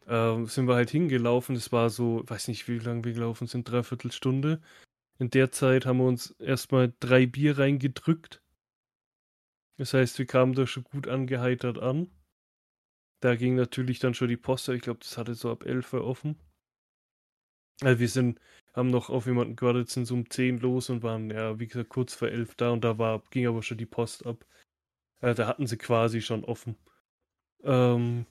ähm, 0.07 0.47
sind 0.47 0.67
wir 0.69 0.75
halt 0.75 0.91
hingelaufen. 0.91 1.57
Es 1.57 1.73
war 1.73 1.91
so, 1.91 2.23
weiß 2.27 2.49
nicht, 2.49 2.69
wie 2.69 2.79
lange 2.79 3.05
wir 3.05 3.13
gelaufen 3.13 3.47
sind, 3.47 3.69
dreiviertel 3.69 4.13
Stunde. 4.13 4.61
In 5.21 5.29
der 5.29 5.53
Zeit 5.53 5.85
haben 5.85 5.99
wir 5.99 6.07
uns 6.07 6.31
erstmal 6.39 6.95
drei 6.99 7.27
Bier 7.27 7.59
reingedrückt. 7.59 8.43
Das 9.77 9.93
heißt, 9.93 10.19
wir 10.19 10.25
kamen 10.25 10.55
da 10.55 10.67
schon 10.67 10.85
gut 10.85 11.09
angeheitert 11.09 11.79
an. 11.79 12.11
Da 13.21 13.37
ging 13.37 13.55
natürlich 13.55 13.99
dann 13.99 14.15
schon 14.15 14.29
die 14.29 14.39
Post. 14.39 14.71
Ich 14.71 14.81
glaube, 14.81 15.01
das 15.01 15.19
hatte 15.19 15.35
so 15.35 15.51
ab 15.51 15.67
11 15.67 15.93
Uhr 15.93 16.07
offen. 16.07 16.41
Also 17.83 18.01
wir 18.01 18.09
sind, 18.09 18.41
haben 18.73 18.89
noch 18.89 19.11
auf 19.11 19.27
jemanden 19.27 19.57
gewartet, 19.57 19.91
sind 19.91 20.07
so 20.07 20.15
um 20.15 20.29
10 20.29 20.59
los 20.61 20.89
und 20.89 21.03
waren, 21.03 21.31
ja, 21.31 21.59
wie 21.61 21.67
gesagt, 21.67 21.91
kurz 21.91 22.15
vor 22.15 22.29
11 22.29 22.55
da 22.55 22.71
und 22.71 22.83
da 22.83 22.97
war, 22.97 23.23
ging 23.31 23.47
aber 23.47 23.63
schon 23.63 23.77
die 23.77 23.87
Post 23.87 24.25
ab. 24.25 24.47
Äh, 25.21 25.35
da 25.35 25.47
hatten 25.47 25.67
sie 25.67 25.77
quasi 25.77 26.23
schon 26.23 26.45
offen. 26.45 26.77
Ähm, 27.63 28.25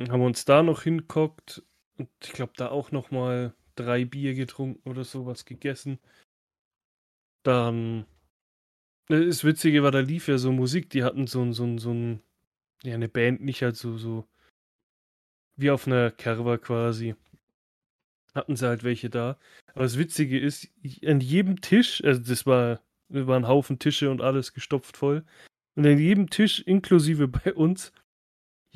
haben 0.00 0.20
wir 0.20 0.26
uns 0.26 0.46
da 0.46 0.62
noch 0.62 0.82
hinguckt 0.82 1.62
und 1.98 2.08
ich 2.22 2.32
glaube, 2.32 2.52
da 2.56 2.70
auch 2.70 2.92
noch 2.92 3.10
mal 3.10 3.54
drei 3.76 4.04
Bier 4.04 4.34
getrunken 4.34 4.88
oder 4.88 5.04
sowas 5.04 5.44
gegessen. 5.44 5.98
Dann, 7.44 8.06
äh, 9.08 9.26
das 9.26 9.44
Witzige 9.44 9.82
war, 9.82 9.90
da 9.92 10.00
lief 10.00 10.28
ja 10.28 10.38
so 10.38 10.52
Musik, 10.52 10.90
die 10.90 11.04
hatten 11.04 11.26
so 11.26 11.42
ein, 11.42 11.52
so 11.52 11.64
ein, 11.64 11.78
so 11.78 11.92
ein, 11.92 12.22
ja, 12.82 12.94
eine 12.94 13.08
Band, 13.08 13.42
nicht 13.42 13.62
halt 13.62 13.76
so, 13.76 13.96
so, 13.96 14.26
wie 15.56 15.70
auf 15.70 15.86
einer 15.86 16.10
Kerwa 16.10 16.58
quasi. 16.58 17.14
Hatten 18.34 18.56
sie 18.56 18.66
halt 18.68 18.84
welche 18.84 19.08
da. 19.08 19.38
Aber 19.68 19.84
das 19.84 19.98
Witzige 19.98 20.38
ist, 20.38 20.68
an 21.04 21.20
jedem 21.20 21.60
Tisch, 21.60 22.02
also 22.04 22.20
das 22.20 22.44
war, 22.46 22.82
das 23.08 23.26
war 23.26 23.36
ein 23.38 23.48
Haufen 23.48 23.78
Tische 23.78 24.10
und 24.10 24.20
alles 24.20 24.52
gestopft 24.52 24.96
voll. 24.96 25.24
Und 25.74 25.86
an 25.86 25.98
jedem 25.98 26.28
Tisch, 26.30 26.60
inklusive 26.60 27.28
bei 27.28 27.54
uns, 27.54 27.92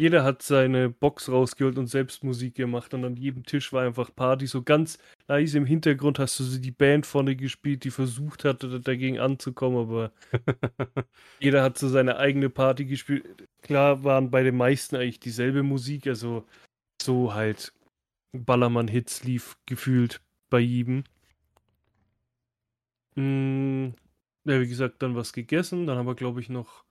jeder 0.00 0.24
hat 0.24 0.40
seine 0.40 0.88
Box 0.88 1.28
rausgeholt 1.28 1.76
und 1.76 1.86
selbst 1.86 2.24
Musik 2.24 2.54
gemacht. 2.54 2.94
Und 2.94 3.04
an 3.04 3.16
jedem 3.16 3.44
Tisch 3.44 3.70
war 3.72 3.84
einfach 3.84 4.14
Party. 4.14 4.46
So 4.46 4.62
ganz 4.62 4.98
leise 5.28 5.58
im 5.58 5.66
Hintergrund 5.66 6.18
hast 6.18 6.40
du 6.40 6.44
so 6.44 6.58
die 6.58 6.70
Band 6.70 7.04
vorne 7.04 7.36
gespielt, 7.36 7.84
die 7.84 7.90
versucht 7.90 8.44
hatte, 8.46 8.80
dagegen 8.80 9.18
anzukommen, 9.20 9.78
aber 9.78 10.12
jeder 11.40 11.62
hat 11.62 11.76
so 11.76 11.88
seine 11.88 12.16
eigene 12.16 12.48
Party 12.48 12.86
gespielt. 12.86 13.46
Klar 13.60 14.02
waren 14.02 14.30
bei 14.30 14.42
den 14.42 14.56
meisten 14.56 14.96
eigentlich 14.96 15.20
dieselbe 15.20 15.62
Musik, 15.62 16.06
also 16.06 16.46
so 17.02 17.34
halt 17.34 17.74
Ballermann-Hits 18.32 19.24
lief 19.24 19.58
gefühlt 19.66 20.22
bei 20.48 20.60
jedem. 20.60 21.04
Mm, 23.16 23.88
ja, 24.44 24.60
wie 24.60 24.68
gesagt, 24.68 25.02
dann 25.02 25.14
was 25.14 25.34
gegessen. 25.34 25.86
Dann 25.86 25.98
haben 25.98 26.06
wir, 26.06 26.14
glaube 26.14 26.40
ich, 26.40 26.48
noch 26.48 26.84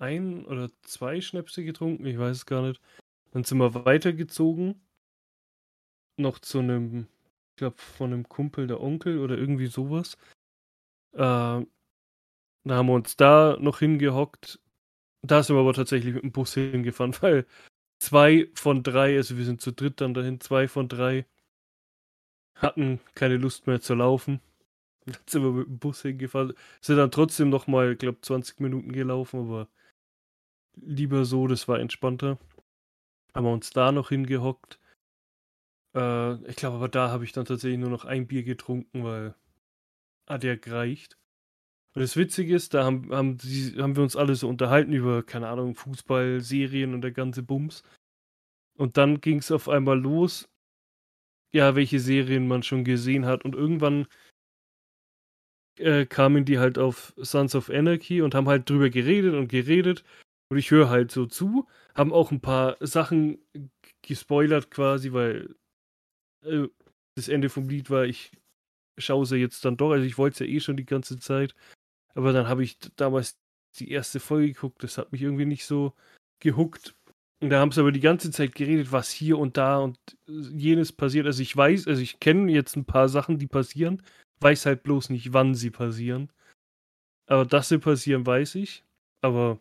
ein 0.00 0.44
oder 0.46 0.70
zwei 0.82 1.20
Schnäpse 1.20 1.64
getrunken. 1.64 2.06
Ich 2.06 2.18
weiß 2.18 2.38
es 2.38 2.46
gar 2.46 2.62
nicht. 2.62 2.80
Dann 3.32 3.44
sind 3.44 3.58
wir 3.58 3.84
weitergezogen. 3.84 4.80
Noch 6.16 6.38
zu 6.38 6.58
einem, 6.58 7.06
ich 7.52 7.56
glaube, 7.56 7.76
von 7.78 8.12
einem 8.12 8.28
Kumpel, 8.28 8.66
der 8.66 8.80
Onkel 8.80 9.18
oder 9.18 9.38
irgendwie 9.38 9.66
sowas. 9.66 10.16
Äh, 11.12 11.64
da 12.64 12.74
haben 12.76 12.88
wir 12.88 12.94
uns 12.94 13.16
da 13.16 13.56
noch 13.60 13.78
hingehockt. 13.78 14.60
Da 15.22 15.42
sind 15.42 15.56
wir 15.56 15.60
aber 15.60 15.74
tatsächlich 15.74 16.14
mit 16.14 16.22
dem 16.24 16.32
Bus 16.32 16.54
hingefahren, 16.54 17.14
weil 17.20 17.46
zwei 17.98 18.48
von 18.54 18.82
drei, 18.82 19.16
also 19.16 19.36
wir 19.38 19.44
sind 19.44 19.60
zu 19.60 19.72
dritt 19.72 20.00
dann 20.00 20.14
dahin, 20.14 20.40
zwei 20.40 20.68
von 20.68 20.88
drei 20.88 21.26
hatten 22.54 23.00
keine 23.14 23.36
Lust 23.36 23.66
mehr 23.66 23.80
zu 23.80 23.94
laufen. 23.94 24.40
Dann 25.06 25.16
sind 25.26 25.42
wir 25.42 25.52
mit 25.52 25.66
dem 25.68 25.78
Bus 25.78 26.02
hingefahren. 26.02 26.54
Sind 26.80 26.96
dann 26.98 27.10
trotzdem 27.10 27.50
noch 27.50 27.66
mal, 27.66 27.92
ich 27.92 27.98
glaube, 27.98 28.20
20 28.20 28.60
Minuten 28.60 28.92
gelaufen, 28.92 29.40
aber 29.40 29.68
lieber 30.82 31.24
so, 31.24 31.46
das 31.46 31.68
war 31.68 31.78
entspannter. 31.80 32.38
Haben 33.34 33.46
wir 33.46 33.52
uns 33.52 33.70
da 33.70 33.92
noch 33.92 34.08
hingehockt. 34.08 34.78
Äh, 35.94 36.34
ich 36.48 36.56
glaube, 36.56 36.76
aber 36.76 36.88
da 36.88 37.10
habe 37.10 37.24
ich 37.24 37.32
dann 37.32 37.44
tatsächlich 37.44 37.78
nur 37.78 37.90
noch 37.90 38.04
ein 38.04 38.26
Bier 38.26 38.42
getrunken, 38.42 39.04
weil 39.04 39.34
hat 40.28 40.44
ja 40.44 40.56
gereicht. 40.56 41.16
Und 41.94 42.02
das 42.02 42.16
Witzige 42.16 42.54
ist, 42.54 42.74
da 42.74 42.84
haben, 42.84 43.10
haben, 43.12 43.36
die, 43.38 43.76
haben 43.78 43.96
wir 43.96 44.02
uns 44.02 44.14
alle 44.16 44.36
so 44.36 44.48
unterhalten 44.48 44.92
über, 44.92 45.24
keine 45.24 45.48
Ahnung, 45.48 45.74
Fußball, 45.74 46.40
Serien 46.40 46.94
und 46.94 47.02
der 47.02 47.10
ganze 47.10 47.42
Bums. 47.42 47.82
Und 48.76 48.96
dann 48.96 49.20
ging 49.20 49.38
es 49.38 49.50
auf 49.50 49.68
einmal 49.68 49.98
los, 50.00 50.48
ja, 51.52 51.74
welche 51.74 51.98
Serien 51.98 52.46
man 52.46 52.62
schon 52.62 52.84
gesehen 52.84 53.26
hat. 53.26 53.44
Und 53.44 53.56
irgendwann 53.56 54.06
äh, 55.78 56.06
kamen 56.06 56.44
die 56.44 56.58
halt 56.60 56.78
auf 56.78 57.12
Sons 57.16 57.56
of 57.56 57.68
Anarchy 57.70 58.22
und 58.22 58.34
haben 58.34 58.48
halt 58.48 58.70
drüber 58.70 58.88
geredet 58.88 59.34
und 59.34 59.48
geredet. 59.48 60.04
Und 60.50 60.58
ich 60.58 60.70
höre 60.70 60.90
halt 60.90 61.12
so 61.12 61.26
zu, 61.26 61.66
haben 61.94 62.12
auch 62.12 62.32
ein 62.32 62.40
paar 62.40 62.76
Sachen 62.80 63.38
gespoilert 64.02 64.70
quasi, 64.70 65.12
weil 65.12 65.54
äh, 66.42 66.66
das 67.14 67.28
Ende 67.28 67.48
vom 67.48 67.68
Lied 67.68 67.88
war, 67.88 68.04
ich 68.04 68.32
schaue 68.98 69.26
sie 69.26 69.36
jetzt 69.36 69.64
dann 69.64 69.76
doch. 69.76 69.92
Also 69.92 70.04
ich 70.04 70.18
wollte 70.18 70.34
es 70.34 70.40
ja 70.40 70.54
eh 70.54 70.60
schon 70.60 70.76
die 70.76 70.86
ganze 70.86 71.18
Zeit. 71.18 71.54
Aber 72.14 72.32
dann 72.32 72.48
habe 72.48 72.64
ich 72.64 72.78
damals 72.96 73.38
die 73.78 73.90
erste 73.90 74.18
Folge 74.18 74.52
geguckt. 74.52 74.82
Das 74.82 74.98
hat 74.98 75.12
mich 75.12 75.22
irgendwie 75.22 75.46
nicht 75.46 75.64
so 75.64 75.94
gehuckt. 76.40 76.94
Und 77.40 77.50
da 77.50 77.60
haben 77.60 77.72
sie 77.72 77.80
aber 77.80 77.92
die 77.92 78.00
ganze 78.00 78.30
Zeit 78.30 78.54
geredet, 78.54 78.92
was 78.92 79.10
hier 79.10 79.38
und 79.38 79.56
da 79.56 79.78
und 79.78 79.98
jenes 80.26 80.92
passiert. 80.92 81.26
Also 81.26 81.42
ich 81.42 81.56
weiß, 81.56 81.86
also 81.86 82.02
ich 82.02 82.20
kenne 82.20 82.52
jetzt 82.52 82.76
ein 82.76 82.84
paar 82.84 83.08
Sachen, 83.08 83.38
die 83.38 83.46
passieren, 83.46 84.02
weiß 84.40 84.66
halt 84.66 84.82
bloß 84.82 85.10
nicht, 85.10 85.32
wann 85.32 85.54
sie 85.54 85.70
passieren. 85.70 86.30
Aber 87.26 87.46
dass 87.46 87.68
sie 87.68 87.78
passieren, 87.78 88.26
weiß 88.26 88.56
ich. 88.56 88.84
Aber 89.22 89.58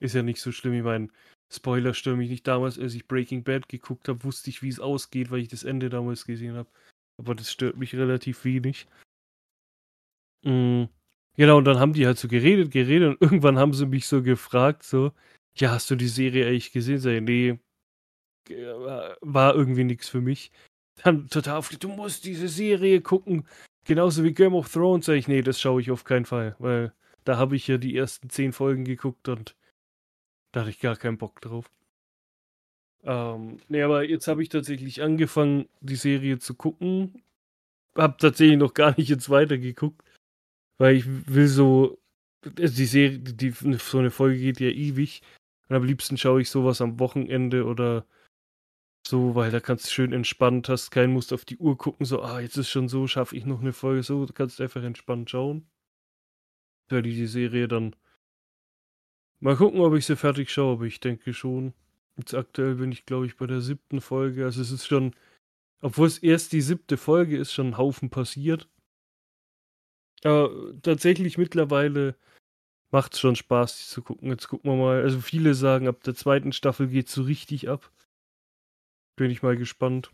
ist 0.00 0.14
ja 0.14 0.22
nicht 0.22 0.40
so 0.40 0.52
schlimm. 0.52 0.74
Ich 0.74 0.82
meine, 0.82 1.08
Spoiler 1.52 1.94
stört 1.94 2.18
mich 2.18 2.30
nicht. 2.30 2.46
Damals, 2.46 2.78
als 2.78 2.94
ich 2.94 3.06
Breaking 3.06 3.44
Bad 3.44 3.68
geguckt 3.68 4.08
habe, 4.08 4.24
wusste 4.24 4.50
ich, 4.50 4.62
wie 4.62 4.68
es 4.68 4.80
ausgeht, 4.80 5.30
weil 5.30 5.40
ich 5.40 5.48
das 5.48 5.64
Ende 5.64 5.88
damals 5.88 6.24
gesehen 6.24 6.56
habe. 6.56 6.68
Aber 7.18 7.34
das 7.34 7.50
stört 7.50 7.76
mich 7.76 7.94
relativ 7.94 8.44
wenig. 8.44 8.86
Mhm. 10.44 10.88
Genau, 11.36 11.58
und 11.58 11.64
dann 11.64 11.78
haben 11.78 11.92
die 11.92 12.06
halt 12.06 12.18
so 12.18 12.28
geredet, 12.28 12.70
geredet 12.70 13.10
und 13.10 13.20
irgendwann 13.22 13.58
haben 13.58 13.74
sie 13.74 13.86
mich 13.86 14.06
so 14.06 14.22
gefragt, 14.22 14.82
so, 14.82 15.12
ja, 15.56 15.70
hast 15.70 15.90
du 15.90 15.96
die 15.96 16.08
Serie 16.08 16.46
eigentlich 16.46 16.72
gesehen? 16.72 16.98
Sag 16.98 17.12
ich, 17.12 17.22
nee, 17.22 17.58
äh, 18.50 19.16
war 19.20 19.54
irgendwie 19.54 19.84
nichts 19.84 20.08
für 20.08 20.20
mich. 20.20 20.50
Dann 21.02 21.28
total 21.28 21.58
auf, 21.58 21.68
du 21.70 21.88
musst 21.88 22.24
diese 22.24 22.48
Serie 22.48 23.02
gucken. 23.02 23.46
genauso 23.84 24.24
wie 24.24 24.32
Game 24.32 24.54
of 24.54 24.72
Thrones, 24.72 25.06
sage 25.06 25.18
ich, 25.18 25.28
nee, 25.28 25.42
das 25.42 25.60
schaue 25.60 25.80
ich 25.80 25.90
auf 25.90 26.04
keinen 26.04 26.24
Fall, 26.24 26.56
weil 26.58 26.92
da 27.24 27.36
habe 27.36 27.56
ich 27.56 27.68
ja 27.68 27.78
die 27.78 27.96
ersten 27.96 28.30
zehn 28.30 28.52
Folgen 28.52 28.84
geguckt 28.84 29.28
und 29.28 29.56
da 30.56 30.62
hatte 30.62 30.70
ich 30.70 30.80
gar 30.80 30.96
keinen 30.96 31.18
Bock 31.18 31.42
drauf. 31.42 31.70
Ähm, 33.02 33.58
nee, 33.68 33.82
aber 33.82 34.04
jetzt 34.04 34.26
habe 34.26 34.42
ich 34.42 34.48
tatsächlich 34.48 35.02
angefangen, 35.02 35.68
die 35.82 35.96
Serie 35.96 36.38
zu 36.38 36.54
gucken. 36.54 37.22
Hab 37.94 38.16
tatsächlich 38.16 38.56
noch 38.56 38.72
gar 38.72 38.94
nicht 38.96 39.10
jetzt 39.10 39.28
weitergeguckt, 39.28 40.02
weil 40.78 40.96
ich 40.96 41.04
will 41.28 41.48
so, 41.48 41.98
also 42.58 42.74
die 42.74 42.86
Serie, 42.86 43.18
die, 43.18 43.50
so 43.50 43.98
eine 43.98 44.08
Folge 44.08 44.38
geht 44.38 44.58
ja 44.58 44.70
ewig. 44.70 45.20
Und 45.68 45.76
am 45.76 45.84
liebsten 45.84 46.16
schaue 46.16 46.40
ich 46.40 46.48
sowas 46.48 46.80
am 46.80 46.98
Wochenende 47.00 47.66
oder 47.66 48.06
so, 49.06 49.34
weil 49.34 49.50
da 49.50 49.60
kannst 49.60 49.84
du 49.84 49.90
schön 49.90 50.14
entspannt, 50.14 50.70
hast 50.70 50.90
keinen 50.90 51.12
musst 51.12 51.34
auf 51.34 51.44
die 51.44 51.58
Uhr 51.58 51.76
gucken, 51.76 52.06
so, 52.06 52.22
ah, 52.22 52.40
jetzt 52.40 52.56
ist 52.56 52.70
schon 52.70 52.88
so, 52.88 53.06
schaffe 53.06 53.36
ich 53.36 53.44
noch 53.44 53.60
eine 53.60 53.74
Folge, 53.74 54.02
so, 54.02 54.24
du 54.24 54.32
kannst 54.32 54.58
einfach 54.62 54.82
entspannt 54.82 55.28
schauen. 55.28 55.68
Werde 56.88 57.10
ich 57.10 57.16
die 57.16 57.26
Serie 57.26 57.68
dann 57.68 57.94
mal 59.46 59.56
gucken, 59.56 59.80
ob 59.80 59.94
ich 59.94 60.04
sie 60.04 60.16
fertig 60.16 60.50
schaue, 60.50 60.72
aber 60.72 60.86
ich 60.86 60.98
denke 60.98 61.32
schon. 61.32 61.72
Jetzt 62.16 62.34
aktuell 62.34 62.74
bin 62.74 62.90
ich, 62.90 63.06
glaube 63.06 63.26
ich, 63.26 63.36
bei 63.36 63.46
der 63.46 63.60
siebten 63.60 64.00
Folge. 64.00 64.44
Also 64.44 64.60
es 64.60 64.72
ist 64.72 64.86
schon, 64.86 65.14
obwohl 65.80 66.08
es 66.08 66.18
erst 66.18 66.52
die 66.52 66.60
siebte 66.60 66.96
Folge 66.96 67.36
ist, 67.36 67.52
schon 67.52 67.68
ein 67.68 67.78
Haufen 67.78 68.10
passiert. 68.10 68.68
Aber 70.24 70.50
tatsächlich 70.82 71.38
mittlerweile 71.38 72.16
macht 72.90 73.14
es 73.14 73.20
schon 73.20 73.36
Spaß, 73.36 73.78
die 73.78 73.84
zu 73.84 74.02
gucken. 74.02 74.30
Jetzt 74.30 74.48
gucken 74.48 74.68
wir 74.68 74.76
mal. 74.76 75.02
Also 75.02 75.20
viele 75.20 75.54
sagen, 75.54 75.86
ab 75.86 76.02
der 76.02 76.16
zweiten 76.16 76.50
Staffel 76.52 76.88
geht 76.88 77.06
es 77.06 77.14
so 77.14 77.22
richtig 77.22 77.68
ab. 77.68 77.92
Bin 79.14 79.30
ich 79.30 79.44
mal 79.44 79.56
gespannt. 79.56 80.10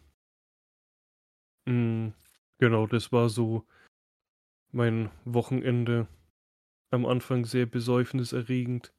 Mhm, 1.65 2.12
genau, 2.59 2.87
das 2.87 3.12
war 3.12 3.31
so 3.31 3.65
mein 4.73 5.11
Wochenende. 5.25 6.07
Am 6.91 7.07
Anfang 7.07 7.47
sehr 7.47 7.65
besäufniserregend. 7.65 8.93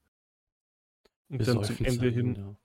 Und 1.40 1.48
dann 1.48 1.64
zum 1.64 1.86
Ende 1.86 2.10
hin. 2.10 2.36
Ja 2.36 2.56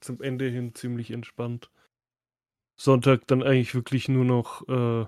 zum 0.00 0.20
Ende 0.22 0.48
hin 0.48 0.74
ziemlich 0.74 1.10
entspannt. 1.10 1.70
Sonntag 2.76 3.26
dann 3.26 3.42
eigentlich 3.42 3.74
wirklich 3.74 4.08
nur 4.08 4.24
noch 4.24 4.66
äh, 4.68 5.06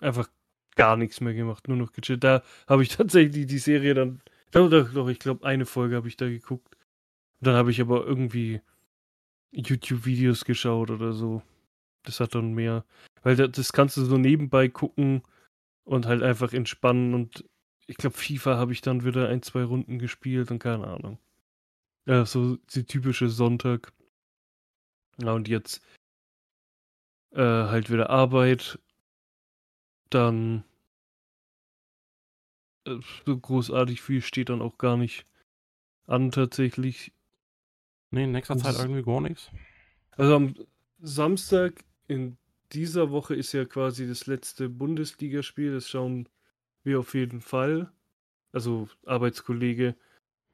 einfach 0.00 0.28
gar 0.74 0.96
nichts 0.96 1.20
mehr 1.20 1.34
gemacht, 1.34 1.68
nur 1.68 1.76
noch 1.76 1.92
gechillt. 1.92 2.24
Da 2.24 2.42
habe 2.66 2.82
ich 2.82 2.88
tatsächlich 2.96 3.46
die 3.46 3.58
Serie 3.58 3.94
dann, 3.94 4.20
doch, 4.50 5.08
ich 5.08 5.18
glaube, 5.18 5.46
eine 5.46 5.64
Folge 5.64 5.96
habe 5.96 6.08
ich 6.08 6.16
da 6.16 6.28
geguckt. 6.28 6.76
dann 7.40 7.54
habe 7.54 7.70
ich 7.70 7.80
aber 7.80 8.04
irgendwie 8.04 8.60
YouTube-Videos 9.52 10.44
geschaut 10.44 10.90
oder 10.90 11.12
so. 11.12 11.42
Das 12.04 12.20
hat 12.20 12.34
dann 12.34 12.52
mehr, 12.52 12.84
weil 13.22 13.36
das 13.36 13.72
kannst 13.72 13.96
du 13.96 14.04
so 14.04 14.18
nebenbei 14.18 14.68
gucken 14.68 15.22
und 15.84 16.06
halt 16.06 16.22
einfach 16.22 16.52
entspannen 16.52 17.14
und 17.14 17.44
ich 17.92 17.98
glaube, 17.98 18.16
FIFA 18.16 18.56
habe 18.56 18.72
ich 18.72 18.80
dann 18.80 19.04
wieder 19.04 19.28
ein, 19.28 19.42
zwei 19.42 19.64
Runden 19.64 19.98
gespielt 19.98 20.50
und 20.50 20.58
keine 20.58 20.86
Ahnung. 20.86 21.18
Ja, 22.06 22.24
so 22.24 22.56
die 22.74 22.84
typische 22.84 23.28
Sonntag. 23.28 23.92
Ja, 25.20 25.32
und 25.32 25.46
jetzt 25.46 25.82
äh, 27.32 27.42
halt 27.42 27.90
wieder 27.90 28.08
Arbeit. 28.08 28.78
Dann 30.08 30.64
äh, 32.86 32.96
so 33.26 33.38
großartig 33.38 34.00
viel 34.00 34.22
steht 34.22 34.48
dann 34.48 34.62
auch 34.62 34.78
gar 34.78 34.96
nicht 34.96 35.26
an 36.06 36.30
tatsächlich. 36.30 37.12
Nee, 38.10 38.24
in 38.24 38.32
nächster 38.32 38.56
Zeit 38.56 38.78
irgendwie 38.78 39.02
gar 39.02 39.20
nichts. 39.20 39.50
Also 40.12 40.34
am 40.36 40.54
Samstag 40.98 41.84
in 42.08 42.38
dieser 42.72 43.10
Woche 43.10 43.34
ist 43.34 43.52
ja 43.52 43.66
quasi 43.66 44.08
das 44.08 44.26
letzte 44.26 44.70
Bundesligaspiel. 44.70 45.74
Das 45.74 45.90
schauen 45.90 46.26
wir 46.84 46.98
auf 46.98 47.14
jeden 47.14 47.40
Fall. 47.40 47.90
Also 48.52 48.88
Arbeitskollege 49.06 49.96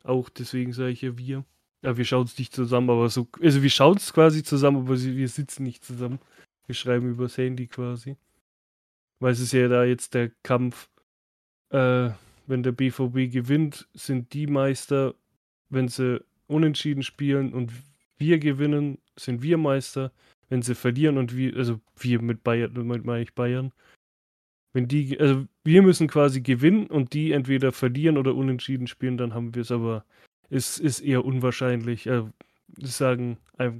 auch 0.04 0.28
deswegen 0.28 0.72
sage 0.72 0.90
ich 0.90 1.02
ja 1.02 1.16
wir. 1.18 1.44
Ja, 1.82 1.96
wir 1.96 2.04
schauen 2.04 2.24
es 2.24 2.38
nicht 2.38 2.54
zusammen, 2.54 2.90
aber 2.90 3.08
so. 3.08 3.28
Also 3.40 3.62
wir 3.62 3.70
schauen 3.70 3.96
es 3.96 4.12
quasi 4.12 4.42
zusammen, 4.42 4.78
aber 4.78 5.00
wir 5.00 5.28
sitzen 5.28 5.62
nicht 5.62 5.84
zusammen. 5.84 6.18
Wir 6.66 6.74
schreiben 6.74 7.10
übers 7.10 7.38
Handy 7.38 7.66
quasi. 7.66 8.16
Weil 9.20 9.32
es 9.32 9.40
ist 9.40 9.52
ja 9.52 9.68
da 9.68 9.84
jetzt 9.84 10.14
der 10.14 10.30
Kampf. 10.42 10.88
Äh, 11.70 12.10
wenn 12.46 12.62
der 12.62 12.72
BVB 12.72 13.30
gewinnt, 13.30 13.88
sind 13.94 14.32
die 14.32 14.46
Meister. 14.46 15.14
Wenn 15.68 15.88
sie 15.88 16.24
unentschieden 16.46 17.02
spielen 17.02 17.52
und 17.52 17.72
wir 18.16 18.38
gewinnen, 18.38 18.98
sind 19.16 19.42
wir 19.42 19.58
Meister. 19.58 20.12
Wenn 20.48 20.62
sie 20.62 20.74
verlieren 20.74 21.18
und 21.18 21.36
wir, 21.36 21.54
also 21.56 21.80
wir 21.96 22.22
mit 22.22 22.42
Bayern, 22.42 22.72
damit 22.74 23.04
meine 23.04 23.22
ich 23.22 23.34
Bayern, 23.34 23.72
wenn 24.72 24.88
die, 24.88 25.18
also 25.18 25.46
wir 25.64 25.82
müssen 25.82 26.08
quasi 26.08 26.40
gewinnen 26.40 26.86
und 26.86 27.12
die 27.12 27.32
entweder 27.32 27.72
verlieren 27.72 28.18
oder 28.18 28.34
unentschieden 28.34 28.86
spielen, 28.86 29.16
dann 29.16 29.34
haben 29.34 29.54
wir 29.54 29.62
es, 29.62 29.70
aber 29.70 30.04
es 30.50 30.78
ist 30.78 31.00
eher 31.00 31.24
unwahrscheinlich. 31.24 32.06
Äh, 32.06 32.24
das 32.68 32.98
sagen, 32.98 33.38
äh, 33.56 33.72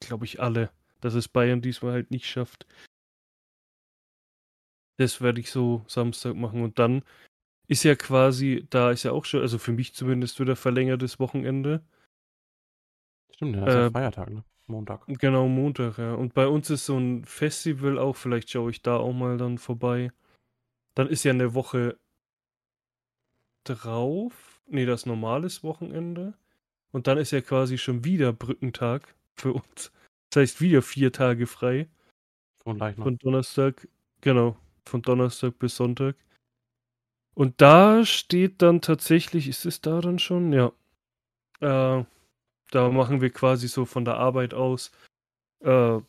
glaube 0.00 0.24
ich, 0.24 0.40
alle, 0.40 0.70
dass 1.00 1.14
es 1.14 1.28
Bayern 1.28 1.62
diesmal 1.62 1.92
halt 1.92 2.10
nicht 2.10 2.26
schafft. 2.26 2.66
Das 4.98 5.20
werde 5.20 5.40
ich 5.40 5.50
so 5.50 5.84
Samstag 5.86 6.34
machen 6.34 6.62
und 6.62 6.78
dann 6.78 7.02
ist 7.68 7.84
ja 7.84 7.94
quasi, 7.94 8.66
da 8.68 8.90
ist 8.90 9.04
ja 9.04 9.12
auch 9.12 9.24
schon, 9.24 9.40
also 9.40 9.58
für 9.58 9.72
mich 9.72 9.94
zumindest 9.94 10.38
wieder 10.40 10.56
verlängertes 10.56 11.18
Wochenende. 11.18 11.82
Stimmt, 13.34 13.56
ja, 13.56 13.66
ist 13.66 13.74
äh, 13.74 13.82
ja 13.82 13.90
Feiertag, 13.90 14.30
ne? 14.30 14.44
Montag. 14.66 15.04
Genau, 15.06 15.48
Montag, 15.48 15.98
ja. 15.98 16.14
Und 16.14 16.34
bei 16.34 16.46
uns 16.46 16.70
ist 16.70 16.86
so 16.86 16.98
ein 16.98 17.24
Festival 17.24 17.98
auch, 17.98 18.16
vielleicht 18.16 18.50
schaue 18.50 18.70
ich 18.70 18.82
da 18.82 18.96
auch 18.96 19.12
mal 19.12 19.38
dann 19.38 19.58
vorbei. 19.58 20.12
Dann 20.94 21.08
ist 21.08 21.24
ja 21.24 21.32
eine 21.32 21.54
Woche 21.54 21.98
drauf. 23.64 24.60
Nee, 24.66 24.86
das 24.86 25.06
normales 25.06 25.62
Wochenende. 25.62 26.34
Und 26.92 27.06
dann 27.06 27.18
ist 27.18 27.30
ja 27.30 27.40
quasi 27.40 27.78
schon 27.78 28.04
wieder 28.04 28.32
Brückentag 28.32 29.14
für 29.34 29.52
uns. 29.54 29.92
Das 30.30 30.42
heißt 30.42 30.60
wieder 30.60 30.82
vier 30.82 31.12
Tage 31.12 31.46
frei. 31.46 31.88
Von, 32.62 32.78
von 32.78 33.18
Donnerstag, 33.18 33.88
genau, 34.20 34.56
von 34.86 35.02
Donnerstag 35.02 35.58
bis 35.58 35.76
Sonntag. 35.76 36.16
Und 37.34 37.60
da 37.60 38.04
steht 38.04 38.62
dann 38.62 38.80
tatsächlich, 38.80 39.48
ist 39.48 39.64
es 39.64 39.80
da 39.80 40.00
dann 40.00 40.18
schon? 40.18 40.52
Ja. 40.52 40.72
Äh, 41.60 42.04
da 42.70 42.90
machen 42.90 43.20
wir 43.20 43.30
quasi 43.30 43.68
so 43.68 43.84
von 43.84 44.04
der 44.04 44.16
Arbeit 44.16 44.54
aus, 44.54 44.92
äh, 45.60 46.00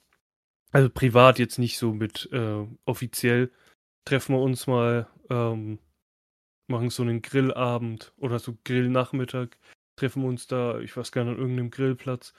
also 0.72 0.90
privat 0.94 1.40
jetzt 1.40 1.60
nicht 1.60 1.78
so 1.78 1.94
mit 1.94 2.30
äh, 2.32 2.66
offiziell, 2.86 3.52
treffen 4.06 4.36
wir 4.36 4.42
uns 4.42 4.68
mal, 4.68 5.08
ähm, 5.30 5.80
machen 6.68 6.90
so 6.90 7.04
einen 7.04 7.22
Grillabend 7.22 8.14
oder 8.18 8.40
so 8.40 8.58
Grillnachmittag, 8.64 9.50
treffen 9.96 10.24
wir 10.24 10.30
uns 10.30 10.48
da, 10.48 10.80
ich 10.80 10.96
weiß 10.96 11.12
gar 11.12 11.24
nicht, 11.24 11.34
an 11.34 11.40
irgendeinem 11.40 11.72
Grillplatz. 11.72 12.34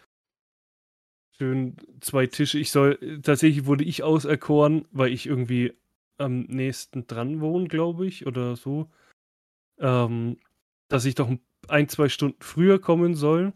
Schön 1.36 1.76
zwei 2.00 2.26
Tische. 2.26 2.58
Ich 2.58 2.70
soll, 2.70 3.20
tatsächlich 3.22 3.66
wurde 3.66 3.84
ich 3.84 4.02
auserkoren, 4.02 4.86
weil 4.92 5.12
ich 5.12 5.26
irgendwie 5.26 5.72
am 6.16 6.42
nächsten 6.42 7.06
dran 7.06 7.40
wohne, 7.40 7.66
glaube 7.66 8.06
ich, 8.06 8.26
oder 8.26 8.54
so. 8.56 8.88
Ähm, 9.78 10.38
dass 10.88 11.04
ich 11.04 11.16
doch 11.16 11.28
ein, 11.68 11.88
zwei 11.88 12.08
Stunden 12.08 12.40
früher 12.40 12.80
kommen 12.80 13.14
soll, 13.14 13.52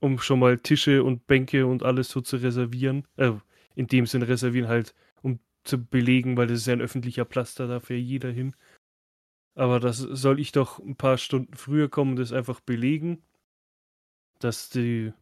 um 0.00 0.18
schon 0.18 0.40
mal 0.40 0.58
Tische 0.58 1.02
und 1.02 1.26
Bänke 1.26 1.66
und 1.66 1.82
alles 1.82 2.10
so 2.10 2.20
zu 2.20 2.36
reservieren. 2.36 3.06
Äh, 3.16 3.32
in 3.74 3.86
dem 3.86 4.04
Sinne 4.04 4.28
reservieren 4.28 4.68
halt, 4.68 4.94
zu 5.64 5.84
belegen, 5.84 6.36
weil 6.36 6.46
das 6.46 6.58
ist 6.58 6.66
ja 6.66 6.72
ein 6.72 6.80
öffentlicher 6.80 7.24
Platz, 7.24 7.54
da 7.54 7.66
darf 7.66 7.90
ja 7.90 7.96
jeder 7.96 8.30
hin. 8.30 8.54
Aber 9.54 9.80
das 9.80 9.98
soll 9.98 10.40
ich 10.40 10.52
doch 10.52 10.78
ein 10.78 10.96
paar 10.96 11.18
Stunden 11.18 11.54
früher 11.54 11.88
kommen 11.88 12.12
und 12.12 12.16
das 12.16 12.32
einfach 12.32 12.60
belegen, 12.60 13.22
dass 14.38 14.70
die 14.70 15.12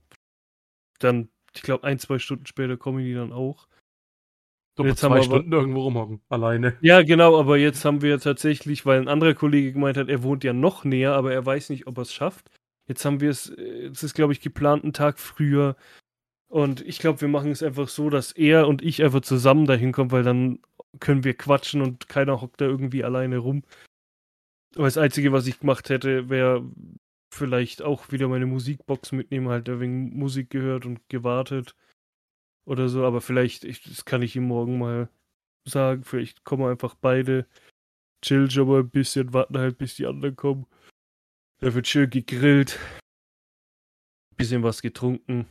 dann, 0.99 1.29
ich 1.55 1.63
glaube, 1.63 1.85
ein, 1.85 1.99
zwei 1.99 2.19
Stunden 2.19 2.47
später 2.47 2.77
kommen 2.77 3.05
die 3.05 3.15
dann 3.15 3.33
auch. 3.33 3.67
So, 4.77 4.85
jetzt 4.85 5.01
zwei 5.01 5.09
haben 5.09 5.17
wir 5.17 5.23
Stunden 5.25 5.53
aber, 5.53 5.63
irgendwo 5.63 5.83
rumhocken, 5.83 6.21
alleine. 6.29 6.77
Ja, 6.81 7.03
genau, 7.03 7.39
aber 7.39 7.59
jetzt 7.59 7.85
haben 7.85 8.03
wir 8.03 8.19
tatsächlich, 8.21 8.87
weil 8.87 9.01
ein 9.01 9.09
anderer 9.09 9.35
Kollege 9.35 9.73
gemeint 9.73 9.97
hat, 9.97 10.09
er 10.09 10.23
wohnt 10.23 10.45
ja 10.45 10.53
noch 10.53 10.85
näher, 10.85 11.15
aber 11.15 11.33
er 11.33 11.45
weiß 11.45 11.71
nicht, 11.71 11.87
ob 11.87 11.99
er 11.99 12.03
es 12.03 12.13
schafft. 12.13 12.51
Jetzt 12.87 13.05
haben 13.05 13.21
wir 13.21 13.31
es, 13.31 13.49
es 13.49 14.03
ist, 14.03 14.15
glaube 14.15 14.33
ich, 14.33 14.41
geplant, 14.41 14.85
einen 14.85 14.93
Tag 14.93 15.19
früher 15.19 15.77
und 16.51 16.81
ich 16.81 16.99
glaube, 16.99 17.21
wir 17.21 17.29
machen 17.29 17.53
es 17.53 17.63
einfach 17.63 17.89
so, 17.89 18.11
dass 18.11 18.33
er 18.33 18.67
und 18.67 18.83
ich 18.83 19.05
einfach 19.05 19.21
zusammen 19.21 19.67
dahin 19.67 19.93
kommen, 19.93 20.11
weil 20.11 20.25
dann 20.25 20.59
können 20.99 21.23
wir 21.23 21.35
quatschen 21.35 21.81
und 21.81 22.09
keiner 22.09 22.41
hockt 22.41 22.61
da 22.61 22.65
irgendwie 22.65 23.05
alleine 23.05 23.39
rum. 23.39 23.63
Aber 24.75 24.87
das 24.87 24.99
Einzige, 24.99 25.31
was 25.31 25.47
ich 25.47 25.61
gemacht 25.61 25.91
hätte, 25.91 26.29
wäre 26.29 26.69
vielleicht 27.33 27.83
auch 27.83 28.11
wieder 28.11 28.27
meine 28.27 28.47
Musikbox 28.47 29.13
mitnehmen, 29.13 29.49
halt 29.49 29.69
wegen 29.69 30.19
Musik 30.19 30.51
gehört 30.51 30.87
und 30.87 31.09
gewartet 31.09 31.77
oder 32.65 32.89
so. 32.89 33.05
Aber 33.05 33.21
vielleicht, 33.21 33.63
ich, 33.65 33.85
das 33.85 34.05
kann 34.05 34.23
ich 34.23 34.35
ihm 34.35 34.49
morgen 34.49 34.79
mal 34.79 35.09
sagen, 35.69 36.03
vielleicht 36.03 36.43
kommen 36.43 36.69
einfach 36.69 36.97
beide, 36.97 37.47
chill 38.23 38.51
schon 38.51 38.67
mal 38.67 38.81
ein 38.81 38.91
bisschen, 38.91 39.33
warten 39.33 39.57
halt, 39.57 39.79
bis 39.79 39.95
die 39.95 40.07
anderen 40.07 40.35
kommen. 40.35 40.67
Da 41.61 41.73
wird 41.75 41.87
schön 41.87 42.11
gegrillt, 42.11 42.81
bisschen 44.37 44.65
was 44.65 44.83
getrunken 44.83 45.47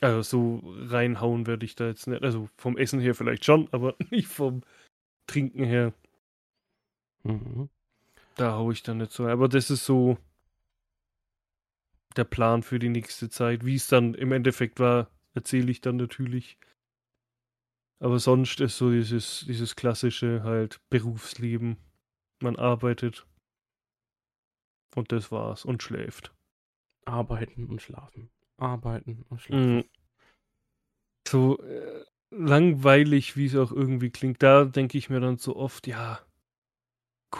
Also 0.00 0.22
so 0.22 0.74
reinhauen 0.88 1.46
werde 1.46 1.64
ich 1.64 1.74
da 1.74 1.86
jetzt 1.86 2.06
nicht. 2.06 2.22
Also 2.22 2.48
vom 2.56 2.76
Essen 2.76 3.00
her 3.00 3.14
vielleicht 3.14 3.44
schon, 3.44 3.68
aber 3.72 3.96
nicht 4.10 4.28
vom 4.28 4.62
Trinken 5.26 5.64
her. 5.64 5.92
Mhm. 7.22 7.68
Da 8.36 8.52
haue 8.52 8.72
ich 8.72 8.82
dann 8.82 8.98
nicht 8.98 9.12
so. 9.12 9.26
Aber 9.26 9.48
das 9.48 9.70
ist 9.70 9.84
so 9.84 10.18
der 12.16 12.24
Plan 12.24 12.62
für 12.62 12.78
die 12.78 12.88
nächste 12.88 13.28
Zeit. 13.28 13.64
Wie 13.64 13.74
es 13.74 13.88
dann 13.88 14.14
im 14.14 14.32
Endeffekt 14.32 14.78
war, 14.78 15.10
erzähle 15.34 15.70
ich 15.70 15.80
dann 15.80 15.96
natürlich. 15.96 16.58
Aber 17.98 18.18
sonst 18.18 18.60
ist 18.60 18.76
so 18.76 18.90
dieses, 18.90 19.44
dieses 19.46 19.74
klassische 19.76 20.42
halt 20.42 20.80
Berufsleben. 20.90 21.78
Man 22.40 22.56
arbeitet. 22.56 23.26
Und 24.94 25.12
das 25.12 25.32
war's. 25.32 25.64
Und 25.64 25.82
schläft. 25.82 26.34
Arbeiten 27.06 27.66
und 27.66 27.80
schlafen. 27.80 28.30
Arbeiten 28.56 29.24
und 29.28 29.40
schlafen. 29.40 29.76
Mhm. 29.76 29.84
So 31.28 31.58
äh, 31.58 32.04
langweilig, 32.30 33.36
wie 33.36 33.46
es 33.46 33.56
auch 33.56 33.72
irgendwie 33.72 34.10
klingt. 34.10 34.42
Da 34.42 34.64
denke 34.64 34.98
ich 34.98 35.10
mir 35.10 35.20
dann 35.20 35.38
so 35.38 35.56
oft, 35.56 35.86
ja, 35.86 36.20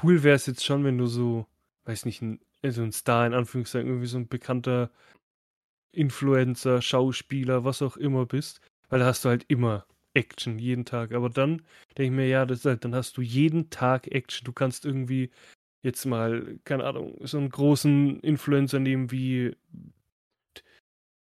cool 0.03 0.23
wäre 0.23 0.37
es 0.37 0.47
jetzt 0.47 0.65
schon, 0.65 0.85
wenn 0.85 0.99
du 0.99 1.07
so, 1.07 1.47
weiß 1.85 2.05
nicht, 2.05 2.23
ein, 2.23 2.41
also 2.63 2.83
ein 2.83 2.93
Star 2.93 3.27
in 3.27 3.35
Anführungszeichen, 3.35 3.89
irgendwie 3.89 4.07
so 4.09 4.19
ein 4.19 4.29
bekannter 4.29 4.91
Influencer, 5.93 6.83
Schauspieler, 6.83 7.65
was 7.65 7.83
auch 7.83 7.97
immer 7.97 8.27
bist. 8.27 8.61
Weil 8.89 9.01
da 9.01 9.07
hast 9.07 9.25
du 9.25 9.29
halt 9.29 9.45
immer 9.49 9.87
Action 10.15 10.59
jeden 10.59 10.85
Tag. 10.85 11.13
Aber 11.13 11.31
dann 11.31 11.63
denke 11.97 12.05
ich 12.05 12.11
mir, 12.11 12.29
ja, 12.29 12.47
das 12.47 12.65
halt, 12.65 12.85
dann 12.85 12.95
hast 12.95 13.17
du 13.17 13.23
jeden 13.23 13.71
Tag 13.71 14.09
Action. 14.09 14.45
Du 14.45 14.53
kannst 14.53 14.85
irgendwie 14.85 15.31
jetzt 15.83 16.05
mal, 16.05 16.59
keine 16.65 16.85
Ahnung, 16.85 17.17
so 17.21 17.39
einen 17.39 17.51
großen 17.51 18.21
Influencer 18.21 18.79
nehmen 18.81 19.11
wie 19.11 19.57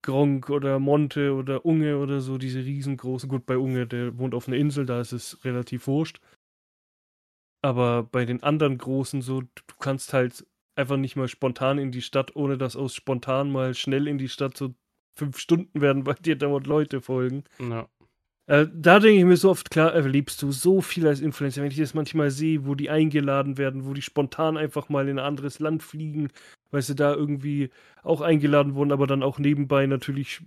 Gronk 0.02 0.50
oder 0.50 0.78
Monte 0.78 1.34
oder 1.34 1.64
Unge 1.64 1.98
oder 1.98 2.20
so, 2.20 2.38
diese 2.38 2.64
riesengroßen. 2.64 3.28
Gut, 3.28 3.46
bei 3.46 3.58
Unge, 3.58 3.86
der 3.86 4.18
wohnt 4.18 4.34
auf 4.34 4.48
einer 4.48 4.56
Insel, 4.56 4.86
da 4.86 5.00
ist 5.00 5.12
es 5.12 5.44
relativ 5.44 5.86
wurscht. 5.86 6.20
Aber 7.62 8.04
bei 8.04 8.24
den 8.24 8.42
anderen 8.42 8.78
großen 8.78 9.20
so, 9.20 9.42
du 9.42 9.74
kannst 9.78 10.12
halt 10.12 10.46
einfach 10.76 10.96
nicht 10.96 11.16
mal 11.16 11.28
spontan 11.28 11.78
in 11.78 11.92
die 11.92 12.02
Stadt, 12.02 12.34
ohne 12.34 12.56
dass 12.56 12.76
aus 12.76 12.94
spontan 12.94 13.52
mal 13.52 13.74
schnell 13.74 14.08
in 14.08 14.18
die 14.18 14.30
Stadt 14.30 14.56
so 14.56 14.74
fünf 15.14 15.38
Stunden 15.38 15.80
werden, 15.80 16.06
weil 16.06 16.14
dir 16.14 16.36
dauernd 16.36 16.66
Leute 16.66 17.02
folgen. 17.02 17.44
Ja. 17.58 17.88
Äh, 18.50 18.66
da 18.74 18.98
denke 18.98 19.20
ich 19.20 19.24
mir 19.24 19.36
so 19.36 19.48
oft, 19.48 19.70
klar, 19.70 19.94
erlebst 19.94 20.42
du 20.42 20.50
so 20.50 20.80
viel 20.80 21.06
als 21.06 21.20
Influencer. 21.20 21.62
Wenn 21.62 21.70
ich 21.70 21.76
das 21.76 21.94
manchmal 21.94 22.32
sehe, 22.32 22.66
wo 22.66 22.74
die 22.74 22.90
eingeladen 22.90 23.58
werden, 23.58 23.86
wo 23.86 23.94
die 23.94 24.02
spontan 24.02 24.56
einfach 24.56 24.88
mal 24.88 25.06
in 25.08 25.20
ein 25.20 25.24
anderes 25.24 25.60
Land 25.60 25.84
fliegen, 25.84 26.32
weil 26.72 26.82
sie 26.82 26.96
da 26.96 27.14
irgendwie 27.14 27.70
auch 28.02 28.20
eingeladen 28.20 28.74
wurden, 28.74 28.90
aber 28.90 29.06
dann 29.06 29.22
auch 29.22 29.38
nebenbei 29.38 29.86
natürlich 29.86 30.42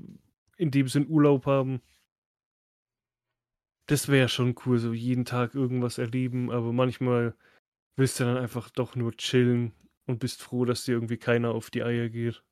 in 0.58 0.70
dem 0.70 0.90
Sinn 0.90 1.08
Urlaub 1.08 1.46
haben. 1.46 1.80
Das 3.86 4.10
wäre 4.10 4.28
schon 4.28 4.54
cool, 4.66 4.80
so 4.80 4.92
jeden 4.92 5.24
Tag 5.24 5.56
irgendwas 5.56 5.98
erleben, 5.98 6.52
aber 6.52 6.74
manchmal 6.74 7.38
willst 7.96 8.20
du 8.20 8.26
dann 8.26 8.36
einfach 8.36 8.70
doch 8.70 8.98
nur 8.98 9.16
chillen 9.16 9.72
und 10.08 10.20
bist 10.20 10.42
froh, 10.42 10.66
dass 10.66 10.84
dir 10.84 10.92
irgendwie 10.92 11.18
keiner 11.18 11.52
auf 11.52 11.70
die 11.70 11.84
Eier 11.84 12.10
geht. 12.10 12.44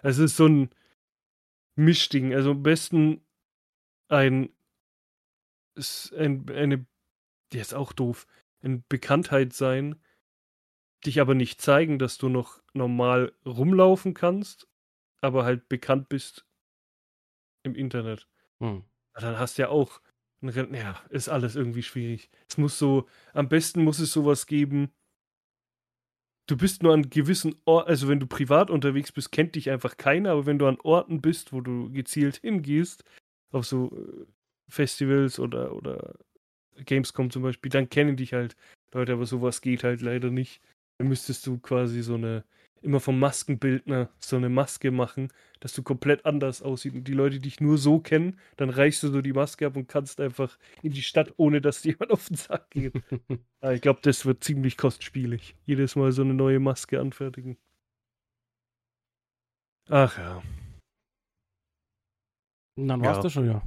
Es 0.00 0.16
ist 0.16 0.38
so 0.38 0.46
ein 0.46 0.70
Mischding. 1.74 2.32
Also 2.34 2.52
am 2.52 2.62
besten 2.62 3.20
ein, 4.08 4.50
ein 6.12 6.48
eine, 6.50 6.86
der 7.52 7.60
ist 7.60 7.74
auch 7.74 7.92
doof, 7.92 8.26
ein 8.62 8.84
Bekanntheit 8.88 9.52
sein, 9.52 10.00
dich 11.04 11.20
aber 11.20 11.34
nicht 11.34 11.60
zeigen, 11.60 11.98
dass 11.98 12.18
du 12.18 12.28
noch 12.28 12.60
normal 12.72 13.32
rumlaufen 13.44 14.14
kannst, 14.14 14.68
aber 15.20 15.44
halt 15.44 15.68
bekannt 15.68 16.08
bist 16.08 16.46
im 17.62 17.74
Internet. 17.74 18.28
Hm. 18.60 18.84
Dann 19.14 19.38
hast 19.38 19.58
du 19.58 19.62
ja 19.62 19.68
auch 19.68 20.00
ein. 20.42 20.74
Ja, 20.74 21.02
ist 21.10 21.28
alles 21.28 21.56
irgendwie 21.56 21.82
schwierig. 21.82 22.30
Es 22.48 22.58
muss 22.58 22.78
so, 22.78 23.08
am 23.32 23.48
besten 23.48 23.82
muss 23.82 23.98
es 23.98 24.12
sowas 24.12 24.46
geben. 24.46 24.92
Du 26.48 26.56
bist 26.56 26.82
nur 26.82 26.94
an 26.94 27.10
gewissen 27.10 27.56
Orten, 27.64 27.88
also 27.88 28.08
wenn 28.08 28.20
du 28.20 28.26
privat 28.26 28.70
unterwegs 28.70 29.10
bist, 29.10 29.32
kennt 29.32 29.56
dich 29.56 29.70
einfach 29.70 29.96
keiner, 29.96 30.30
aber 30.32 30.46
wenn 30.46 30.60
du 30.60 30.66
an 30.66 30.78
Orten 30.80 31.20
bist, 31.20 31.52
wo 31.52 31.60
du 31.60 31.90
gezielt 31.90 32.36
hingehst, 32.36 33.02
auf 33.50 33.66
so 33.66 33.90
äh, 33.96 34.26
Festivals 34.68 35.38
oder, 35.38 35.74
oder 35.74 36.14
Gamescom 36.84 37.30
zum 37.30 37.42
Beispiel, 37.42 37.70
dann 37.70 37.88
kennen 37.88 38.16
dich 38.16 38.32
halt 38.32 38.56
Leute, 38.92 39.12
aber 39.12 39.26
sowas 39.26 39.60
geht 39.60 39.84
halt 39.84 40.00
leider 40.00 40.30
nicht. 40.30 40.60
Dann 40.98 41.08
müsstest 41.08 41.46
du 41.46 41.58
quasi 41.58 42.02
so 42.02 42.14
eine, 42.14 42.44
immer 42.82 43.00
vom 43.00 43.18
Maskenbildner 43.18 44.10
so 44.18 44.36
eine 44.36 44.48
Maske 44.48 44.90
machen, 44.90 45.28
dass 45.60 45.74
du 45.74 45.82
komplett 45.82 46.24
anders 46.24 46.62
aussieht 46.62 46.94
und 46.94 47.04
die 47.08 47.12
Leute 47.12 47.40
dich 47.40 47.60
nur 47.60 47.78
so 47.78 47.98
kennen, 48.00 48.38
dann 48.56 48.70
reichst 48.70 49.02
du 49.02 49.08
so 49.08 49.20
die 49.22 49.32
Maske 49.32 49.66
ab 49.66 49.76
und 49.76 49.88
kannst 49.88 50.20
einfach 50.20 50.58
in 50.82 50.92
die 50.92 51.02
Stadt, 51.02 51.32
ohne 51.36 51.60
dass 51.60 51.84
jemand 51.84 52.10
auf 52.10 52.28
den 52.28 52.36
Sack 52.36 52.70
geht. 52.70 52.94
Aber 53.60 53.74
ich 53.74 53.80
glaube, 53.82 54.00
das 54.02 54.24
wird 54.24 54.44
ziemlich 54.44 54.76
kostspielig. 54.76 55.54
Jedes 55.66 55.96
Mal 55.96 56.12
so 56.12 56.22
eine 56.22 56.34
neue 56.34 56.60
Maske 56.60 57.00
anfertigen. 57.00 57.56
Ach 59.88 60.18
ja. 60.18 60.42
Dann 62.76 63.00
war's 63.02 63.16
Ja. 63.16 63.22
das 63.22 63.32
schon, 63.32 63.46
ja. 63.46 63.62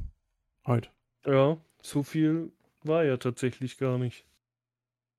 Heute. 0.70 0.90
Ja, 1.26 1.58
so 1.82 2.04
viel 2.04 2.52
war 2.84 3.04
ja 3.04 3.18
tatsächlich 3.18 3.80
gar 3.80 3.98
nicht. 3.98 4.24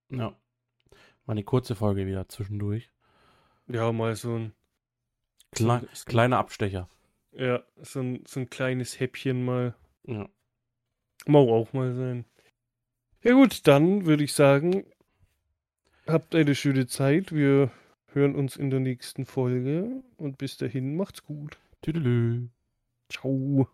Ja. 0.08 0.36
War 1.26 1.32
eine 1.32 1.42
kurze 1.42 1.74
Folge 1.74 2.06
wieder 2.06 2.28
zwischendurch. 2.28 2.88
Ja, 3.66 3.90
mal 3.90 4.14
so 4.14 4.36
ein, 4.36 4.52
Kle 5.50 5.88
so, 5.92 6.04
kleiner 6.04 6.38
Abstecher. 6.38 6.88
ja, 7.32 7.64
so 7.82 7.98
ein, 7.98 8.22
so 8.28 8.38
ein 8.38 8.48
kleines 8.48 9.00
Häppchen 9.00 9.44
mal. 9.44 9.74
Ja. 10.04 10.28
Mau 11.26 11.52
auch 11.52 11.72
mal 11.72 11.96
sein. 11.96 12.26
Ja 13.24 13.32
gut, 13.32 13.66
dann 13.66 14.06
würde 14.06 14.22
ich 14.22 14.34
sagen, 14.34 14.86
habt 16.06 16.32
eine 16.36 16.54
schöne 16.54 16.86
Zeit. 16.86 17.32
Wir 17.32 17.72
hören 18.12 18.36
uns 18.36 18.54
in 18.54 18.70
der 18.70 18.78
nächsten 18.78 19.26
Folge 19.26 20.04
und 20.16 20.38
bis 20.38 20.58
dahin 20.58 20.96
macht's 20.96 21.24
gut. 21.24 21.58
Tüdelü. 21.82 22.50
Ciao. 23.08 23.68